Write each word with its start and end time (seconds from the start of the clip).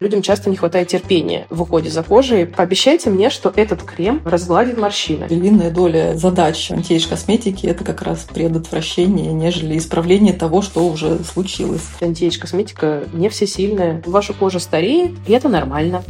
Людям 0.00 0.22
часто 0.22 0.48
не 0.48 0.54
хватает 0.54 0.86
терпения 0.86 1.48
в 1.50 1.62
уходе 1.62 1.90
за 1.90 2.04
кожей. 2.04 2.46
Пообещайте 2.46 3.10
мне, 3.10 3.30
что 3.30 3.52
этот 3.56 3.82
крем 3.82 4.22
разгладит 4.24 4.78
морщины. 4.78 5.26
Львиная 5.28 5.72
доля 5.72 6.14
задач 6.14 6.70
антиэйдж 6.70 7.08
косметики– 7.08 7.66
это 7.66 7.82
как 7.82 8.02
раз 8.02 8.20
предотвращение, 8.32 9.32
нежели 9.32 9.76
исправление 9.76 10.34
того, 10.34 10.62
что 10.62 10.86
уже 10.86 11.18
случилось. 11.24 11.82
Антиэйдж 12.00 12.38
косметика 12.38 13.02
не 13.12 13.28
всесильная. 13.28 14.00
Ваша 14.06 14.34
кожа 14.34 14.60
стареет, 14.60 15.16
и 15.26 15.32
это 15.32 15.48
нормально. 15.48 16.04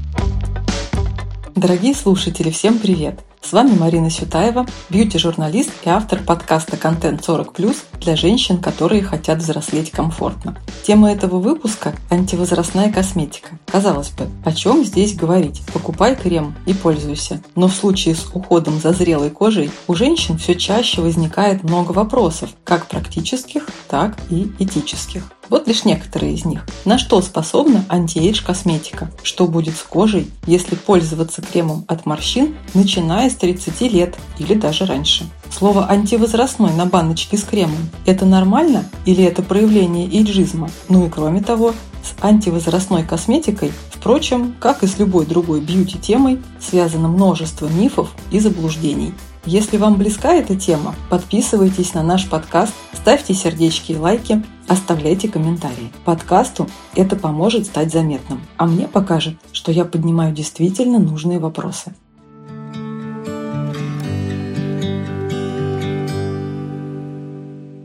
Дорогие 1.59 1.93
слушатели, 1.93 2.51
всем 2.51 2.79
привет! 2.79 3.19
С 3.43 3.53
вами 3.53 3.77
Марина 3.77 4.11
Сютаева, 4.11 4.65
бьюти-журналист 4.91 5.73
и 5.85 5.89
автор 5.89 6.23
подкаста 6.23 6.77
«Контент 6.77 7.21
40+,» 7.29 7.75
для 8.01 8.15
женщин, 8.15 8.59
которые 8.59 9.03
хотят 9.03 9.39
взрослеть 9.39 9.91
комфортно. 9.91 10.57
Тема 10.87 11.11
этого 11.11 11.41
выпуска– 11.41 11.97
антивозрастная 12.11 12.93
косметика. 12.93 13.59
Казалось 13.67 14.11
бы, 14.11 14.29
о 14.45 14.53
чем 14.53 14.85
здесь 14.85 15.17
говорить? 15.17 15.63
Покупай 15.73 16.15
крем 16.15 16.55
и 16.65 16.75
пользуйся. 16.75 17.43
Но 17.57 17.67
в 17.67 17.75
случае 17.75 18.15
с 18.15 18.27
уходом 18.33 18.79
за 18.79 18.93
зрелой 18.93 19.31
кожей 19.31 19.73
у 19.89 19.97
женщин 19.97 20.39
все 20.39 20.55
чаще 20.55 21.01
возникает 21.01 21.65
много 21.65 21.91
вопросов, 21.91 22.51
как 22.63 22.87
практических, 22.87 23.67
так 23.89 24.17
и 24.31 24.53
этических. 24.61 25.25
Вот 25.49 25.67
лишь 25.67 25.85
некоторые 25.85 26.35
из 26.35 26.45
них. 26.45 26.67
На 26.85 26.99
что 26.99 27.21
способна 27.23 27.85
антиэйдж 27.89 28.43
косметика? 28.45 29.11
Что 29.23 29.47
будет 29.47 29.77
с 29.77 29.83
кожей, 29.83 30.31
если 30.47 30.75
пользоваться 30.75 31.43
кремом 31.43 31.85
от 31.89 32.07
морщин, 32.07 32.57
начиная 32.75 33.31
с 33.31 33.35
30 33.37 33.81
лет 33.93 34.17
или 34.39 34.55
даже 34.55 34.85
раньше? 34.85 35.27
Слово 35.51 35.89
«антивозрастной» 35.89 36.73
на 36.75 36.87
баночке 36.87 37.39
с 37.39 37.45
кремом– 37.45 37.89
это 38.07 38.27
нормально 38.27 38.85
или 39.07 39.25
это 39.25 39.43
проявление 39.43 40.07
эйджизма? 40.07 40.71
Ну 40.89 41.07
и 41.07 41.11
кроме 41.11 41.41
того, 41.41 41.73
с 42.03 42.23
антивозрастной 42.23 43.05
косметикой, 43.05 43.73
впрочем, 43.91 44.55
как 44.61 44.83
и 44.83 44.87
с 44.87 44.99
любой 44.99 45.27
другой 45.27 45.61
бьюти-темой, 45.61 46.41
связано 46.61 47.09
множество 47.09 47.67
мифов 47.67 48.11
и 48.31 48.41
заблуждений. 48.41 49.15
Если 49.45 49.79
вам 49.79 49.95
близка 49.95 50.35
эта 50.35 50.57
тема, 50.57 50.95
подписывайтесь 51.09 51.95
на 51.95 52.03
наш 52.03 52.29
подкаст, 52.29 52.75
ставьте 52.93 53.33
сердечки 53.33 53.93
и 53.93 53.97
лайки, 53.97 54.43
оставляйте 54.69 55.29
комментарии. 55.29 55.91
Подкасту 56.05 56.69
это 56.95 57.17
поможет 57.17 57.67
стать 57.67 57.93
заметным, 57.93 58.41
а 58.57 58.67
мне 58.67 58.87
покажет, 58.87 59.37
что 59.53 59.73
я 59.73 59.85
поднимаю 59.85 60.35
действительно 60.35 60.99
нужные 60.99 61.39
вопросы. 61.39 61.95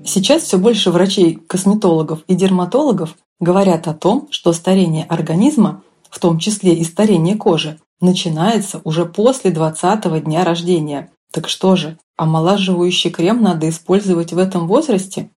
Сейчас 0.06 0.44
все 0.44 0.60
больше 0.60 0.92
врачей, 0.92 1.36
косметологов 1.36 2.20
и 2.28 2.36
дерматологов 2.36 3.16
говорят 3.40 3.88
о 3.88 3.96
том, 3.96 4.28
что 4.30 4.54
старение 4.54 5.06
организма, 5.06 5.82
в 6.12 6.20
том 6.20 6.38
числе 6.38 6.76
и 6.76 6.84
старение 6.84 7.36
кожи, 7.36 7.80
начинается 8.00 8.80
уже 8.84 9.06
после 9.06 9.52
20-го 9.52 10.18
дня 10.18 10.44
рождения. 10.44 11.10
Так 11.32 11.50
что 11.50 11.76
же, 11.76 11.98
омолаживающий 12.16 13.10
крем 13.10 13.42
надо 13.42 13.68
использовать 13.68 14.34
в 14.34 14.38
этом 14.38 14.68
возрасте? 14.68 15.32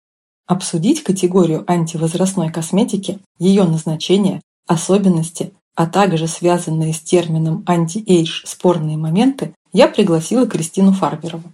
Обсудить 0.46 1.02
категорию 1.02 1.64
антивозрастной 1.66 2.52
косметики, 2.52 3.18
ее 3.38 3.64
назначение, 3.64 4.40
особенности, 4.66 5.52
а 5.74 5.86
также 5.86 6.28
связанные 6.28 6.94
с 6.94 7.00
термином 7.00 7.64
anti-age 7.66 8.42
спорные 8.46 8.96
моменты, 8.96 9.54
я 9.72 9.88
пригласила 9.88 10.46
Кристину 10.46 10.92
Фарберову. 10.92 11.52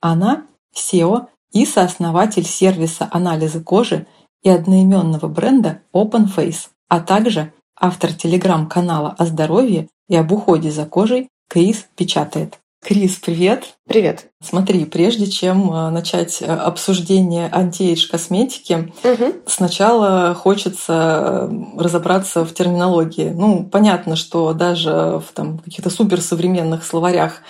Она– 0.00 0.46
SEO 0.76 1.26
и 1.52 1.64
сооснователь 1.64 2.44
сервиса 2.44 3.08
анализа 3.10 3.60
кожи 3.60 4.06
и 4.42 4.50
одноименного 4.50 5.26
бренда 5.26 5.80
Open 5.92 6.28
Face, 6.34 6.68
а 6.88 7.00
также 7.00 7.52
автор 7.76 8.12
телеграм-канала 8.12 9.14
о 9.18 9.26
здоровье 9.26 9.88
и 10.08 10.16
об 10.16 10.30
уходе 10.32 10.70
за 10.70 10.84
кожей 10.84 11.28
Крис 11.48 11.86
печатает. 11.96 12.60
Крис, 12.84 13.16
привет! 13.16 13.76
Привет! 13.88 14.26
Смотри, 14.42 14.84
прежде 14.84 15.26
чем 15.26 15.72
э, 15.72 15.88
начать 15.88 16.42
э, 16.42 16.44
обсуждение 16.44 17.48
антиэйдж 17.50 18.10
косметики, 18.10 18.92
угу. 19.02 19.36
сначала 19.46 20.34
хочется 20.34 21.48
э, 21.50 21.78
разобраться 21.78 22.44
в 22.44 22.52
терминологии. 22.52 23.30
Ну, 23.30 23.64
понятно, 23.64 24.16
что 24.16 24.52
даже 24.52 24.90
в 25.26 25.32
там, 25.32 25.60
каких-то 25.60 25.88
суперсовременных 25.88 26.84
словарях 26.84 27.40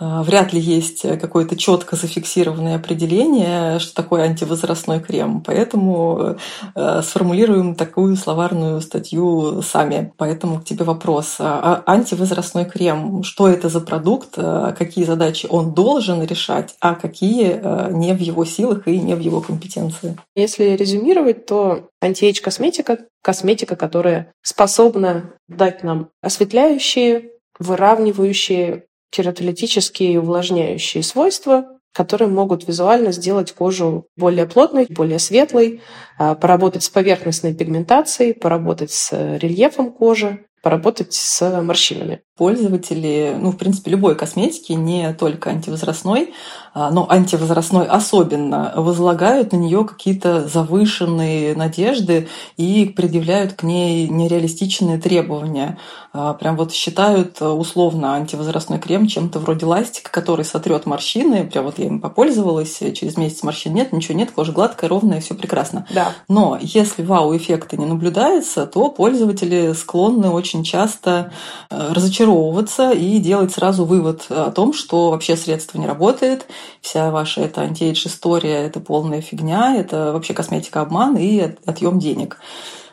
вряд 0.00 0.52
ли 0.52 0.60
есть 0.60 1.02
какое-то 1.02 1.56
четко 1.56 1.96
зафиксированное 1.96 2.76
определение, 2.76 3.78
что 3.78 3.94
такое 3.94 4.22
антивозрастной 4.22 5.00
крем. 5.00 5.42
Поэтому 5.46 6.36
э, 6.74 7.02
сформулируем 7.02 7.74
такую 7.74 8.16
словарную 8.16 8.80
статью 8.80 9.62
сами. 9.62 10.12
Поэтому 10.16 10.60
к 10.60 10.64
тебе 10.64 10.84
вопрос. 10.84 11.36
А, 11.38 11.82
а 11.86 11.92
антивозрастной 11.92 12.64
крем, 12.64 13.22
что 13.22 13.48
это 13.48 13.68
за 13.68 13.80
продукт, 13.80 14.36
какие 14.76 15.04
задачи 15.04 15.46
он 15.50 15.74
должен 15.74 16.22
решать, 16.22 16.74
а 16.80 16.94
какие 16.94 17.60
э, 17.62 17.90
не 17.92 18.14
в 18.14 18.20
его 18.20 18.44
силах 18.44 18.88
и 18.88 18.98
не 18.98 19.14
в 19.14 19.20
его 19.20 19.40
компетенции? 19.40 20.16
Если 20.34 20.76
резюмировать, 20.76 21.46
то 21.46 21.88
антиэйдж 22.00 22.40
косметика– 22.40 22.98
косметика, 23.22 23.76
которая 23.76 24.32
способна 24.42 25.34
дать 25.48 25.82
нам 25.82 26.10
осветляющие, 26.22 27.30
выравнивающие 27.58 28.84
кератолитические 29.10 30.20
увлажняющие 30.20 31.02
свойства, 31.02 31.66
которые 31.92 32.28
могут 32.28 32.66
визуально 32.68 33.12
сделать 33.12 33.52
кожу 33.52 34.06
более 34.16 34.46
плотной, 34.46 34.86
более 34.88 35.18
светлой, 35.18 35.82
а, 36.18 36.34
поработать 36.34 36.84
с 36.84 36.90
поверхностной 36.90 37.54
пигментацией, 37.54 38.34
поработать 38.34 38.92
с 38.92 39.10
рельефом 39.38 39.92
кожи, 39.92 40.46
поработать 40.62 41.12
с 41.12 41.62
морщинами. 41.62 42.22
Пользователи, 42.40 43.36
ну, 43.38 43.50
в 43.50 43.58
принципе, 43.58 43.90
любой 43.90 44.14
косметики, 44.14 44.72
не 44.72 45.12
только 45.12 45.50
антивозрастной, 45.50 46.32
а, 46.72 46.90
но 46.90 47.06
антивозрастной 47.10 47.84
особенно, 47.84 48.72
возлагают 48.76 49.52
на 49.52 49.56
нее 49.56 49.84
какие-то 49.84 50.48
завышенные 50.48 51.54
надежды 51.54 52.28
и 52.56 52.86
предъявляют 52.86 53.52
к 53.52 53.62
ней 53.62 54.08
нереалистичные 54.08 54.96
требования. 54.96 55.78
А, 56.12 56.32
прям 56.32 56.56
вот 56.56 56.72
считают 56.72 57.42
условно 57.42 58.14
антивозрастной 58.14 58.78
крем 58.78 59.06
чем-то 59.06 59.38
вроде 59.38 59.66
ластика, 59.66 60.10
который 60.10 60.46
сотрет 60.46 60.86
морщины. 60.86 61.44
Прям 61.44 61.66
вот 61.66 61.78
я 61.78 61.88
им 61.88 62.00
попользовалась, 62.00 62.78
через 62.94 63.18
месяц 63.18 63.42
морщин 63.42 63.74
нет, 63.74 63.92
ничего 63.92 64.16
нет, 64.16 64.30
кожа 64.30 64.52
гладкая, 64.52 64.88
ровная, 64.88 65.20
все 65.20 65.34
прекрасно. 65.34 65.86
Да. 65.92 66.14
Но 66.26 66.58
если 66.60 67.02
вау-эффекта 67.02 67.76
не 67.76 67.84
наблюдается, 67.84 68.66
то 68.66 68.88
пользователи 68.88 69.74
склонны 69.74 70.30
очень 70.30 70.64
часто 70.64 71.32
э, 71.68 71.92
разочаровываться 72.30 72.92
и 72.92 73.18
делать 73.18 73.52
сразу 73.52 73.84
вывод 73.84 74.26
о 74.28 74.50
том, 74.50 74.72
что 74.72 75.10
вообще 75.10 75.36
средство 75.36 75.78
не 75.78 75.86
работает, 75.86 76.46
вся 76.80 77.10
ваша 77.10 77.42
эта 77.42 77.62
антиэйдж 77.62 78.06
история– 78.06 78.64
это 78.66 78.80
полная 78.80 79.20
фигня, 79.20 79.76
это 79.76 80.12
вообще 80.12 80.34
косметика 80.34 80.80
обман 80.80 81.16
и 81.16 81.40
отъем 81.66 81.98
денег. 81.98 82.38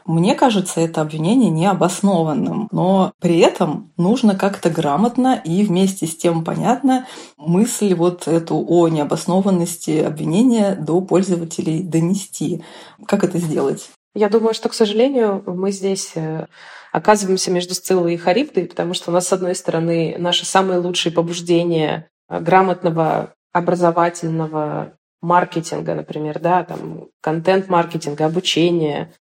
Мне 0.05 0.35
кажется, 0.35 0.79
это 0.79 1.01
обвинение 1.01 1.49
необоснованным, 1.49 2.69
но 2.71 3.11
при 3.19 3.39
этом 3.39 3.91
нужно 3.97 4.35
как-то 4.35 4.69
грамотно 4.69 5.41
и 5.43 5.65
вместе 5.65 6.07
с 6.07 6.15
тем 6.15 6.45
понятно 6.45 7.05
мысль 7.35 7.93
вот 7.93 8.25
эту 8.25 8.63
о 8.65 8.87
необоснованности 8.87 9.99
обвинения 9.99 10.75
до 10.75 11.01
пользователей 11.01 11.83
донести. 11.83 12.63
Как 13.05 13.25
это 13.25 13.37
сделать? 13.37 13.89
Я 14.15 14.29
думаю, 14.29 14.53
что, 14.53 14.69
к 14.69 14.73
сожалению, 14.73 15.43
мы 15.45 15.71
здесь 15.71 16.13
э, 16.15 16.47
оказываемся 16.97 17.51
между 17.51 17.73
Сциллой 17.73 18.15
и 18.15 18.17
Харибдой, 18.17 18.65
потому 18.65 18.93
что 18.93 19.11
у 19.11 19.13
нас, 19.13 19.27
с 19.27 19.33
одной 19.33 19.55
стороны, 19.55 20.15
наши 20.17 20.45
самые 20.45 20.79
лучшие 20.79 21.13
побуждения 21.13 22.09
э, 22.29 22.39
грамотного, 22.39 23.33
образовательного 23.53 24.93
маркетинга, 25.21 25.95
например, 25.95 26.39
да, 26.39 26.63
там, 26.63 27.07
контент-маркетинга, 27.21 28.25
обучения 28.25 29.13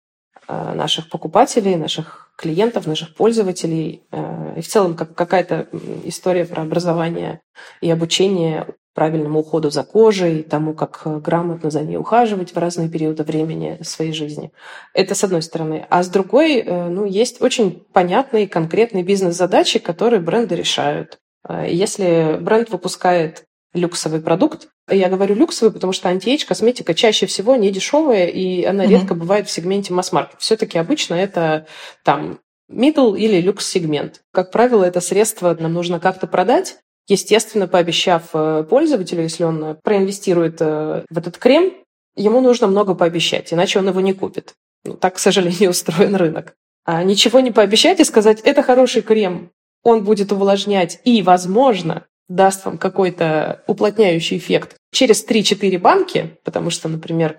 э, 0.48 0.74
наших 0.74 1.08
покупателей, 1.10 1.76
наших 1.76 2.32
клиентов, 2.36 2.86
наших 2.86 3.14
пользователей. 3.14 4.02
Э, 4.10 4.54
и 4.56 4.60
в 4.62 4.66
целом 4.66 4.96
как 4.96 5.14
какая-то 5.14 5.68
история 6.04 6.46
про 6.46 6.62
образование 6.62 7.40
и 7.80 7.90
обучение 7.90 8.66
правильному 8.96 9.40
уходу 9.40 9.70
за 9.70 9.84
кожей, 9.84 10.42
тому, 10.42 10.72
как 10.72 11.02
э, 11.04 11.18
грамотно 11.18 11.70
за 11.70 11.82
ней 11.82 11.98
ухаживать 11.98 12.54
в 12.54 12.58
разные 12.58 12.88
периоды 12.88 13.24
времени 13.24 13.78
своей 13.82 14.12
жизни. 14.12 14.52
Это 14.94 15.14
с 15.14 15.22
одной 15.22 15.42
стороны. 15.42 15.86
А 15.90 16.02
с 16.02 16.08
другой, 16.08 16.60
э, 16.60 16.88
ну, 16.88 17.04
есть 17.04 17.42
очень 17.42 17.84
понятные, 17.92 18.48
конкретные 18.48 19.04
бизнес-задачи, 19.04 19.78
которые 19.80 20.20
бренды 20.20 20.56
решают. 20.56 21.18
Э, 21.46 21.66
если 21.68 22.38
бренд 22.40 22.70
выпускает 22.70 23.44
люксовый 23.74 24.22
продукт, 24.22 24.68
я 24.90 25.10
говорю 25.10 25.34
люксовый, 25.34 25.74
потому 25.74 25.92
что 25.92 26.08
антиэйдж 26.08 26.46
косметика 26.46 26.94
чаще 26.94 27.26
всего 27.26 27.54
не 27.54 27.70
дешевая, 27.70 28.28
и 28.28 28.64
она 28.64 28.86
mm-hmm. 28.86 28.88
редко 28.88 29.14
бывает 29.14 29.46
в 29.46 29.50
сегменте 29.50 29.92
масс-маркет. 29.92 30.40
Все-таки 30.40 30.78
обычно 30.78 31.14
это 31.14 31.66
там 32.02 32.38
middle 32.72 33.18
или 33.18 33.42
люкс-сегмент. 33.42 34.22
Как 34.32 34.50
правило, 34.50 34.84
это 34.84 35.02
средство 35.02 35.54
нам 35.60 35.74
нужно 35.74 36.00
как-то 36.00 36.26
продать, 36.26 36.78
Естественно, 37.08 37.68
пообещав 37.68 38.30
э, 38.34 38.64
пользователю, 38.68 39.22
если 39.22 39.44
он 39.44 39.62
э, 39.62 39.74
проинвестирует 39.82 40.56
э, 40.60 41.04
в 41.08 41.18
этот 41.18 41.38
крем, 41.38 41.72
ему 42.16 42.40
нужно 42.40 42.66
много 42.66 42.94
пообещать, 42.94 43.52
иначе 43.52 43.78
он 43.78 43.88
его 43.88 44.00
не 44.00 44.12
купит. 44.12 44.54
Ну, 44.84 44.94
так, 44.94 45.14
к 45.14 45.18
сожалению, 45.18 45.70
устроен 45.70 46.16
рынок. 46.16 46.54
А 46.84 47.02
ничего 47.04 47.40
не 47.40 47.52
пообещать 47.52 48.00
и 48.00 48.04
сказать, 48.04 48.40
это 48.40 48.62
хороший 48.62 49.02
крем, 49.02 49.50
он 49.82 50.02
будет 50.02 50.32
увлажнять 50.32 51.00
и, 51.04 51.22
возможно, 51.22 52.06
даст 52.28 52.64
вам 52.64 52.76
какой-то 52.76 53.62
уплотняющий 53.68 54.38
эффект 54.38 54.76
через 54.92 55.24
3-4 55.24 55.78
банки, 55.78 56.38
потому 56.42 56.70
что, 56.70 56.88
например, 56.88 57.38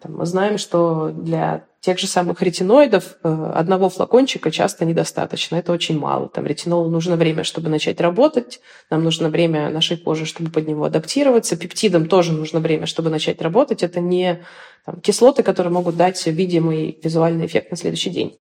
там, 0.00 0.16
мы 0.16 0.26
знаем, 0.26 0.58
что 0.58 1.08
для 1.08 1.64
тех 1.82 1.98
же 1.98 2.06
самых 2.06 2.40
ретиноидов 2.42 3.16
э, 3.24 3.52
одного 3.54 3.88
флакончика 3.88 4.52
часто 4.52 4.84
недостаточно. 4.84 5.56
Это 5.56 5.72
очень 5.72 5.98
мало. 5.98 6.28
Там 6.28 6.46
ретинолу 6.46 6.88
нужно 6.88 7.16
время, 7.16 7.42
чтобы 7.42 7.68
начать 7.68 8.00
работать. 8.00 8.60
Нам 8.88 9.02
нужно 9.02 9.28
время 9.28 9.68
нашей 9.68 9.96
кожи, 9.96 10.24
чтобы 10.24 10.50
под 10.50 10.68
него 10.68 10.84
адаптироваться. 10.84 11.56
Пептидам 11.56 12.06
тоже 12.06 12.32
нужно 12.32 12.60
время, 12.60 12.86
чтобы 12.86 13.10
начать 13.10 13.42
работать. 13.42 13.82
Это 13.82 13.98
не 13.98 14.44
там, 14.86 15.00
кислоты, 15.00 15.42
которые 15.42 15.72
могут 15.72 15.96
дать 15.96 16.24
видимый 16.24 17.00
визуальный 17.02 17.46
эффект 17.46 17.72
на 17.72 17.76
следующий 17.76 18.10
день. 18.10 18.38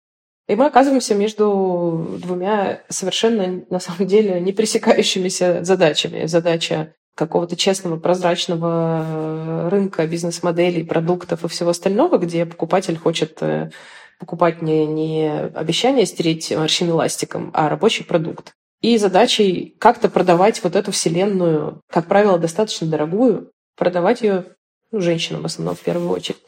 И 0.48 0.56
мы 0.56 0.66
оказываемся 0.66 1.14
между 1.14 2.18
двумя 2.20 2.82
совершенно, 2.90 3.64
на 3.70 3.80
самом 3.80 4.08
деле, 4.08 4.40
не 4.40 4.52
пересекающимися 4.52 5.64
задачами. 5.64 6.26
Задача 6.26 6.96
какого-то 7.18 7.56
честного, 7.56 7.98
прозрачного 7.98 9.70
рынка 9.70 10.06
бизнес-моделей, 10.08 10.84
продуктов 10.84 11.44
и 11.44 11.48
всего 11.48 11.72
остального, 11.72 12.18
где 12.18 12.46
покупатель 12.46 12.98
хочет 12.98 13.42
э, 13.42 13.72
покупать 14.20 14.62
не, 14.62 14.86
не 14.86 15.30
обещание 15.54 16.06
стереть 16.06 16.56
морщины 16.56 16.94
ластиком, 16.94 17.52
а 17.54 17.70
рабочий 17.70 18.04
продукт. 18.04 18.54
И 18.82 18.98
задачей 18.98 19.76
как-то 19.80 20.10
продавать 20.10 20.64
вот 20.64 20.76
эту 20.76 20.92
вселенную, 20.92 21.82
как 21.90 22.06
правило, 22.06 22.38
достаточно 22.38 22.86
дорогую, 22.86 23.52
продавать 23.76 24.22
ее 24.22 24.46
ну, 24.92 25.02
женщинам 25.02 25.42
в 25.42 25.46
основном 25.46 25.76
в 25.76 25.82
первую 25.82 26.12
очередь. 26.12 26.40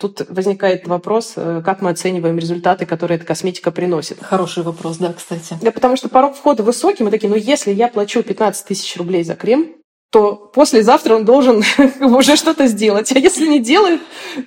Тут 0.00 0.28
возникает 0.28 0.86
вопрос, 0.88 1.34
э, 1.36 1.62
как 1.64 1.80
мы 1.80 1.90
оцениваем 1.90 2.36
результаты, 2.36 2.84
которые 2.84 3.16
эта 3.16 3.26
косметика 3.26 3.70
приносит. 3.70 4.20
Хороший 4.20 4.64
вопрос, 4.64 4.98
да, 4.98 5.12
кстати. 5.12 5.56
Да, 5.62 5.70
потому 5.70 5.96
что 5.96 6.08
порог 6.08 6.34
входа 6.34 6.62
высокий, 6.62 7.04
мы 7.04 7.10
такие, 7.10 7.30
ну 7.30 7.36
если 7.36 7.72
я 7.72 7.88
плачу 7.88 8.22
15 8.22 8.66
тысяч 8.66 8.96
рублей 8.96 9.22
за 9.22 9.36
крем, 9.36 9.76
то 10.10 10.34
послезавтра 10.34 11.14
он 11.14 11.24
должен 11.24 11.62
уже 12.00 12.36
что-то 12.36 12.66
сделать. 12.66 13.12
А 13.12 13.18
если 13.18 13.46
не 13.46 13.60
делает, 13.60 14.00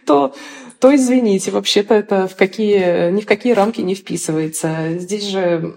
то, 0.06 0.34
то 0.80 0.94
извините, 0.94 1.52
вообще-то 1.52 1.94
это 1.94 2.28
в 2.28 2.36
какие, 2.36 3.12
ни 3.12 3.22
в 3.22 3.26
какие 3.26 3.54
рамки 3.54 3.82
не 3.82 3.96
вписывается. 3.96 4.98
Здесь 4.98 5.26
же 5.26 5.76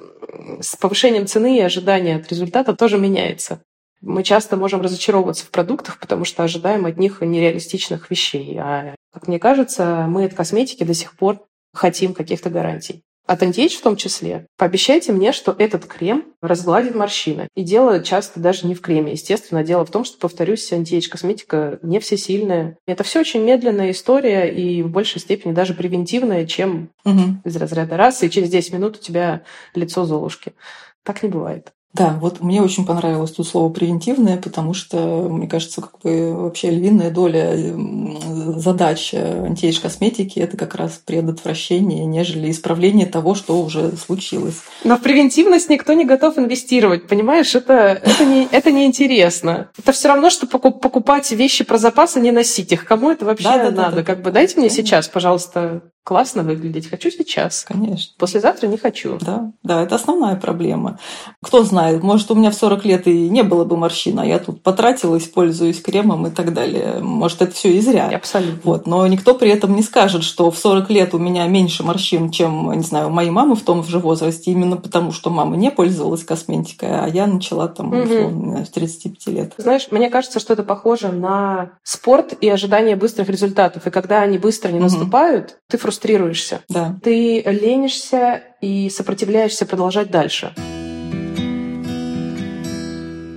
с 0.60 0.76
повышением 0.76 1.26
цены 1.26 1.58
и 1.58 1.62
ожидания 1.62 2.16
от 2.16 2.28
результата 2.28 2.74
тоже 2.74 2.98
меняется. 2.98 3.62
Мы 4.00 4.24
часто 4.24 4.56
можем 4.56 4.80
разочаровываться 4.80 5.46
в 5.46 5.50
продуктах, 5.50 6.00
потому 6.00 6.24
что 6.24 6.42
ожидаем 6.42 6.86
от 6.86 6.98
них 6.98 7.20
нереалистичных 7.20 8.10
вещей. 8.10 8.58
А, 8.58 8.96
как 9.12 9.28
мне 9.28 9.38
кажется, 9.38 10.06
мы 10.08 10.24
от 10.24 10.34
косметики 10.34 10.82
до 10.82 10.94
сих 10.94 11.16
пор 11.16 11.40
хотим 11.72 12.12
каких-то 12.12 12.50
гарантий 12.50 13.02
от 13.32 13.42
антиэйдж 13.42 13.76
в 13.76 13.80
том 13.80 13.96
числе, 13.96 14.46
пообещайте 14.58 15.10
мне, 15.10 15.32
что 15.32 15.56
этот 15.58 15.86
крем 15.86 16.26
разгладит 16.42 16.94
морщины. 16.94 17.48
И 17.56 17.62
дело 17.62 18.02
часто 18.02 18.40
даже 18.40 18.66
не 18.66 18.74
в 18.74 18.82
креме. 18.82 19.12
Естественно, 19.12 19.64
дело 19.64 19.86
в 19.86 19.90
том, 19.90 20.04
что, 20.04 20.18
повторюсь, 20.18 20.70
антиэйдж 20.70 21.08
косметика 21.08 21.78
не 21.82 21.98
всесильная. 21.98 22.76
Это 22.86 23.04
все 23.04 23.20
очень 23.20 23.42
медленная 23.42 23.92
история 23.92 24.52
и 24.52 24.82
в 24.82 24.90
большей 24.90 25.20
степени 25.20 25.52
даже 25.52 25.72
превентивная, 25.72 26.46
чем 26.46 26.90
угу. 27.06 27.40
из 27.44 27.56
разряда 27.56 27.96
раз, 27.96 28.22
и 28.22 28.30
через 28.30 28.50
10 28.50 28.74
минут 28.74 28.96
у 28.96 29.00
тебя 29.00 29.44
лицо 29.74 30.04
Золушки. 30.04 30.52
Так 31.02 31.22
не 31.22 31.30
бывает. 31.30 31.72
Да, 31.94 32.16
вот 32.20 32.40
мне 32.40 32.62
очень 32.62 32.86
понравилось 32.86 33.32
тут 33.32 33.46
слово 33.46 33.70
превентивное, 33.70 34.38
потому 34.38 34.72
что, 34.72 35.28
мне 35.28 35.46
кажется, 35.46 35.82
как 35.82 36.00
бы 36.00 36.32
вообще 36.34 36.70
львиная 36.70 37.10
доля 37.10 37.54
задач 38.56 39.12
антиэйдж 39.12 39.80
косметики 39.80 40.38
это 40.38 40.56
как 40.56 40.74
раз 40.74 41.02
предотвращение, 41.04 42.06
нежели 42.06 42.50
исправление 42.50 43.06
того, 43.06 43.34
что 43.34 43.60
уже 43.60 43.92
случилось. 43.96 44.62
Но 44.84 44.96
в 44.96 45.02
превентивность 45.02 45.68
никто 45.68 45.92
не 45.92 46.06
готов 46.06 46.38
инвестировать, 46.38 47.08
понимаешь? 47.08 47.54
Это, 47.54 48.00
это, 48.02 48.24
не, 48.24 48.48
это 48.50 48.72
неинтересно. 48.72 49.68
Это 49.78 49.92
все 49.92 50.08
равно, 50.08 50.30
что 50.30 50.46
покупать 50.46 51.30
вещи 51.32 51.62
про 51.62 51.76
запас, 51.76 52.16
а 52.16 52.20
не 52.20 52.32
носить 52.32 52.72
их. 52.72 52.86
Кому 52.86 53.10
это 53.10 53.26
вообще 53.26 53.44
да, 53.44 53.58
да, 53.58 53.64
надо? 53.64 53.72
Да, 53.76 53.90
да, 53.90 54.02
как 54.02 54.22
бы 54.22 54.30
дайте 54.30 54.58
мне 54.58 54.70
сейчас, 54.70 55.08
пожалуйста, 55.08 55.82
классно 56.04 56.42
выглядеть. 56.42 56.88
Хочу 56.88 57.10
сейчас. 57.10 57.64
Конечно. 57.66 58.14
Послезавтра 58.18 58.66
не 58.66 58.76
хочу. 58.76 59.18
Да, 59.20 59.52
да, 59.62 59.82
это 59.82 59.94
основная 59.94 60.36
проблема. 60.36 60.98
Кто 61.42 61.62
знает, 61.62 62.02
может, 62.02 62.30
у 62.30 62.34
меня 62.34 62.50
в 62.50 62.54
40 62.54 62.84
лет 62.84 63.06
и 63.06 63.28
не 63.28 63.42
было 63.42 63.64
бы 63.64 63.76
морщин, 63.76 64.18
а 64.18 64.26
я 64.26 64.38
тут 64.38 64.62
потратилась, 64.62 65.28
пользуюсь 65.28 65.80
кремом 65.80 66.26
и 66.26 66.30
так 66.30 66.52
далее. 66.52 66.98
Может, 67.00 67.42
это 67.42 67.52
все 67.52 67.72
и 67.72 67.80
зря. 67.80 68.08
Абсолютно. 68.08 68.60
Вот. 68.64 68.86
Но 68.86 69.06
никто 69.06 69.34
при 69.34 69.50
этом 69.50 69.74
не 69.74 69.82
скажет, 69.82 70.24
что 70.24 70.50
в 70.50 70.58
40 70.58 70.90
лет 70.90 71.14
у 71.14 71.18
меня 71.18 71.46
меньше 71.46 71.82
морщин, 71.82 72.30
чем, 72.30 72.72
не 72.72 72.84
знаю, 72.84 73.08
у 73.08 73.10
моей 73.10 73.30
мамы 73.30 73.54
в 73.54 73.62
том 73.62 73.84
же 73.84 73.98
возрасте, 73.98 74.50
именно 74.50 74.76
потому, 74.76 75.12
что 75.12 75.30
мама 75.30 75.56
не 75.56 75.70
пользовалась 75.70 76.24
косметикой, 76.24 76.88
а 76.90 77.06
я 77.06 77.26
начала 77.26 77.68
там, 77.68 77.92
условно, 77.92 78.64
с 78.64 78.70
35 78.70 79.34
лет. 79.34 79.54
Знаешь, 79.56 79.88
мне 79.90 80.10
кажется, 80.10 80.40
что 80.40 80.52
это 80.52 80.62
похоже 80.62 81.12
на 81.12 81.72
спорт 81.82 82.34
и 82.40 82.48
ожидание 82.48 82.96
быстрых 82.96 83.28
результатов. 83.28 83.86
И 83.86 83.90
когда 83.90 84.20
они 84.20 84.38
быстро 84.38 84.70
не 84.70 84.80
наступают, 84.80 85.58
ты 85.68 85.78
фрустрируешься. 85.78 85.91
Да. 86.68 86.98
Ты 87.02 87.42
ленишься 87.42 88.42
и 88.60 88.90
сопротивляешься 88.90 89.66
продолжать 89.66 90.10
дальше. 90.10 90.54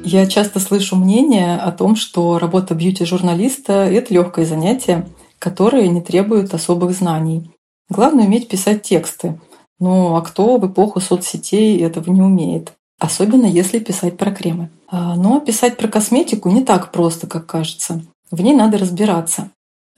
Я 0.04 0.28
часто 0.28 0.60
слышу 0.60 0.96
мнение 0.96 1.56
о 1.56 1.72
том, 1.72 1.96
что 1.96 2.38
работа 2.38 2.76
бьюти-журналиста— 2.76 3.74
это 3.92 4.14
легкое 4.14 4.46
занятие, 4.46 5.08
которое 5.40 5.88
не 5.88 6.00
требует 6.00 6.54
особых 6.54 6.92
знаний. 6.92 7.52
Главное— 7.90 8.26
уметь 8.28 8.48
писать 8.48 8.84
тексты. 8.84 9.40
Ну 9.80 10.16
а 10.16 10.22
кто 10.22 10.58
в 10.58 10.68
эпоху 10.68 11.00
соцсетей 11.00 11.82
этого 11.82 12.12
не 12.12 12.22
умеет? 12.22 12.74
Особенно 13.00 13.46
если 13.46 13.80
писать 13.80 14.16
про 14.16 14.32
кремы. 14.32 14.70
А, 14.88 15.16
но 15.16 15.40
писать 15.40 15.76
про 15.76 15.88
косметику 15.88 16.50
не 16.50 16.64
так 16.64 16.92
просто, 16.92 17.28
как 17.28 17.46
кажется. 17.46 18.02
В 18.32 18.42
ней 18.42 18.54
надо 18.54 18.78
разбираться. 18.78 19.50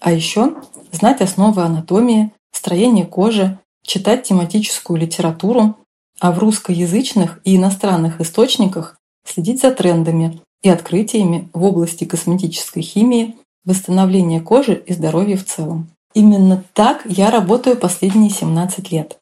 А 0.01 0.11
еще 0.11 0.55
знать 0.91 1.21
основы 1.21 1.63
анатомии, 1.63 2.31
строения 2.51 3.05
кожи, 3.05 3.59
читать 3.83 4.23
тематическую 4.23 4.99
литературу, 4.99 5.77
а 6.19 6.31
в 6.31 6.39
русскоязычных 6.39 7.39
и 7.43 7.55
иностранных 7.55 8.21
источниках 8.21 8.97
следить 9.25 9.61
за 9.61 9.71
трендами 9.71 10.41
и 10.61 10.69
открытиями 10.69 11.49
в 11.53 11.63
области 11.63 12.05
косметической 12.05 12.81
химии, 12.81 13.35
восстановления 13.65 14.41
кожи 14.41 14.75
и 14.85 14.93
здоровья 14.93 15.37
в 15.37 15.45
целом. 15.45 15.89
Именно 16.13 16.63
так 16.73 17.03
я 17.05 17.29
работаю 17.29 17.77
последние 17.77 18.31
17 18.31 18.91
лет. 18.91 19.19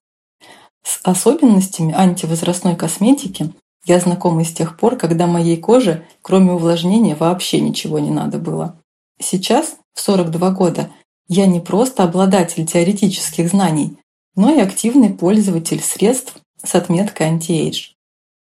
С 0.83 1.00
особенностями 1.04 1.94
антивозрастной 1.94 2.75
косметики 2.75 3.51
я 3.86 4.00
знакома 4.00 4.44
с 4.44 4.53
тех 4.53 4.77
пор, 4.77 4.96
когда 4.96 5.27
моей 5.27 5.58
коже, 5.58 6.05
кроме 6.22 6.53
увлажнения, 6.53 7.15
вообще 7.15 7.60
ничего 7.60 8.00
не 8.00 8.12
надо 8.12 8.38
было. 8.38 8.79
Сейчас, 9.20 9.77
в 9.94 10.01
42 10.01 10.51
года, 10.51 10.89
я 11.27 11.46
не 11.46 11.60
просто 11.60 12.03
обладатель 12.03 12.65
теоретических 12.65 13.50
знаний, 13.50 13.98
но 14.36 14.53
и 14.53 14.60
активный 14.60 15.10
пользователь 15.10 15.82
средств 15.82 16.36
с 16.63 16.75
отметкой 16.75 17.27
anti-age. 17.27 17.92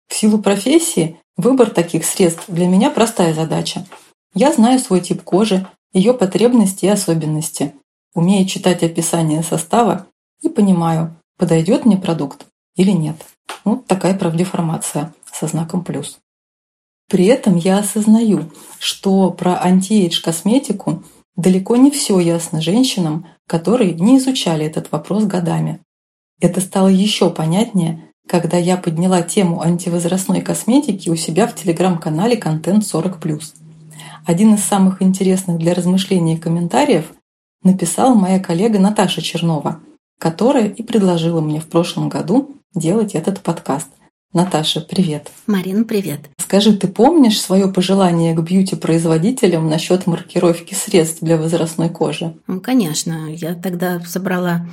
В 0.07 0.15
силу 0.15 0.39
профессии 0.39 1.19
выбор 1.37 1.69
таких 1.69 2.05
средств 2.05 2.45
для 2.47 2.67
меня 2.67 2.89
простая 2.89 3.33
задача. 3.33 3.85
Я 4.33 4.53
знаю 4.53 4.79
свой 4.79 5.01
тип 5.01 5.23
кожи, 5.23 5.67
ее 5.93 6.13
потребности 6.13 6.85
и 6.85 6.89
особенности, 6.89 7.73
умею 8.13 8.47
читать 8.47 8.83
описание 8.83 9.43
состава 9.43 10.07
и 10.41 10.49
понимаю, 10.49 11.15
подойдет 11.37 11.85
мне 11.85 11.97
продукт 11.97 12.45
или 12.75 12.91
нет. 12.91 13.15
Вот 13.63 13.87
такая 13.87 14.17
профдеформация 14.17 15.13
со 15.31 15.47
знаком 15.47 15.83
плюс. 15.83 16.19
При 17.07 17.25
этом 17.25 17.55
я 17.55 17.79
осознаю, 17.79 18.51
что 18.77 19.31
про 19.31 19.59
антиэйдж 19.61 20.21
косметику 20.21 21.03
далеко 21.39 21.77
не 21.77 21.89
все 21.89 22.19
ясно 22.19 22.61
женщинам, 22.61 23.25
которые 23.47 23.93
не 23.93 24.17
изучали 24.17 24.65
этот 24.65 24.91
вопрос 24.91 25.23
годами. 25.23 25.79
Это 26.41 26.59
стало 26.59 26.89
еще 26.89 27.29
понятнее, 27.29 28.11
когда 28.27 28.57
я 28.57 28.75
подняла 28.75 29.21
тему 29.21 29.61
антивозрастной 29.61 30.41
косметики 30.41 31.09
у 31.09 31.15
себя 31.15 31.47
в 31.47 31.55
телеграм-канале 31.55 32.35
«Контент 32.35 32.83
40+.» 32.83 33.41
Один 34.25 34.53
из 34.55 34.63
самых 34.63 35.01
интересных 35.01 35.57
для 35.57 35.73
размышления 35.73 36.37
комментариев 36.37 37.13
написала 37.63 38.13
моя 38.13 38.39
коллега 38.39 38.77
Наташа 38.77 39.21
Чернова, 39.21 39.79
которая 40.19 40.67
и 40.67 40.83
предложила 40.83 41.39
мне 41.39 41.61
в 41.61 41.67
прошлом 41.67 42.09
году 42.09 42.51
делать 42.75 43.15
этот 43.15 43.39
подкаст. 43.39 43.87
Наташа, 44.31 44.81
привет. 44.81 45.31
Марина, 45.47 45.83
привет. 45.83 46.19
Скажи, 46.37 46.77
ты 46.77 46.87
помнишь 46.87 47.41
свое 47.41 47.67
пожелание 47.67 48.35
к 48.35 48.41
бьюти-производителям 48.41 49.67
насчет 49.67 50.05
маркировки 50.05 50.75
средств 50.75 51.23
для 51.23 51.35
возрастной 51.35 51.89
кожи? 51.89 52.35
Ну, 52.45 52.61
конечно. 52.61 53.33
Я 53.33 53.55
тогда 53.55 53.99
собрала 54.01 54.67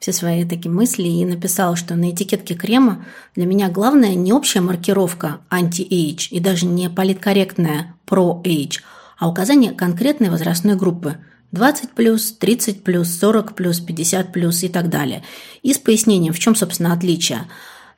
все 0.00 0.14
свои 0.14 0.46
такие 0.46 0.70
мысли 0.70 1.08
и 1.08 1.26
написала, 1.26 1.76
что 1.76 1.94
на 1.94 2.10
этикетке 2.10 2.54
крема 2.54 3.04
для 3.36 3.44
меня 3.44 3.68
главное 3.68 4.14
не 4.14 4.32
общая 4.32 4.62
маркировка 4.62 5.40
анти-age 5.50 6.28
и 6.30 6.40
даже 6.40 6.64
не 6.64 6.88
политкорректная 6.88 7.94
про-age, 8.06 8.80
а 9.18 9.28
указание 9.28 9.72
конкретной 9.72 10.30
возрастной 10.30 10.74
группы. 10.74 11.18
20 11.50 11.90
плюс, 11.90 12.32
30 12.32 12.82
плюс, 12.82 13.14
40 13.18 13.54
плюс, 13.54 13.78
50 13.78 14.32
плюс 14.32 14.62
и 14.62 14.70
так 14.70 14.88
далее. 14.88 15.22
И 15.62 15.74
с 15.74 15.78
пояснением, 15.78 16.32
в 16.32 16.38
чем, 16.38 16.54
собственно, 16.54 16.94
отличие. 16.94 17.42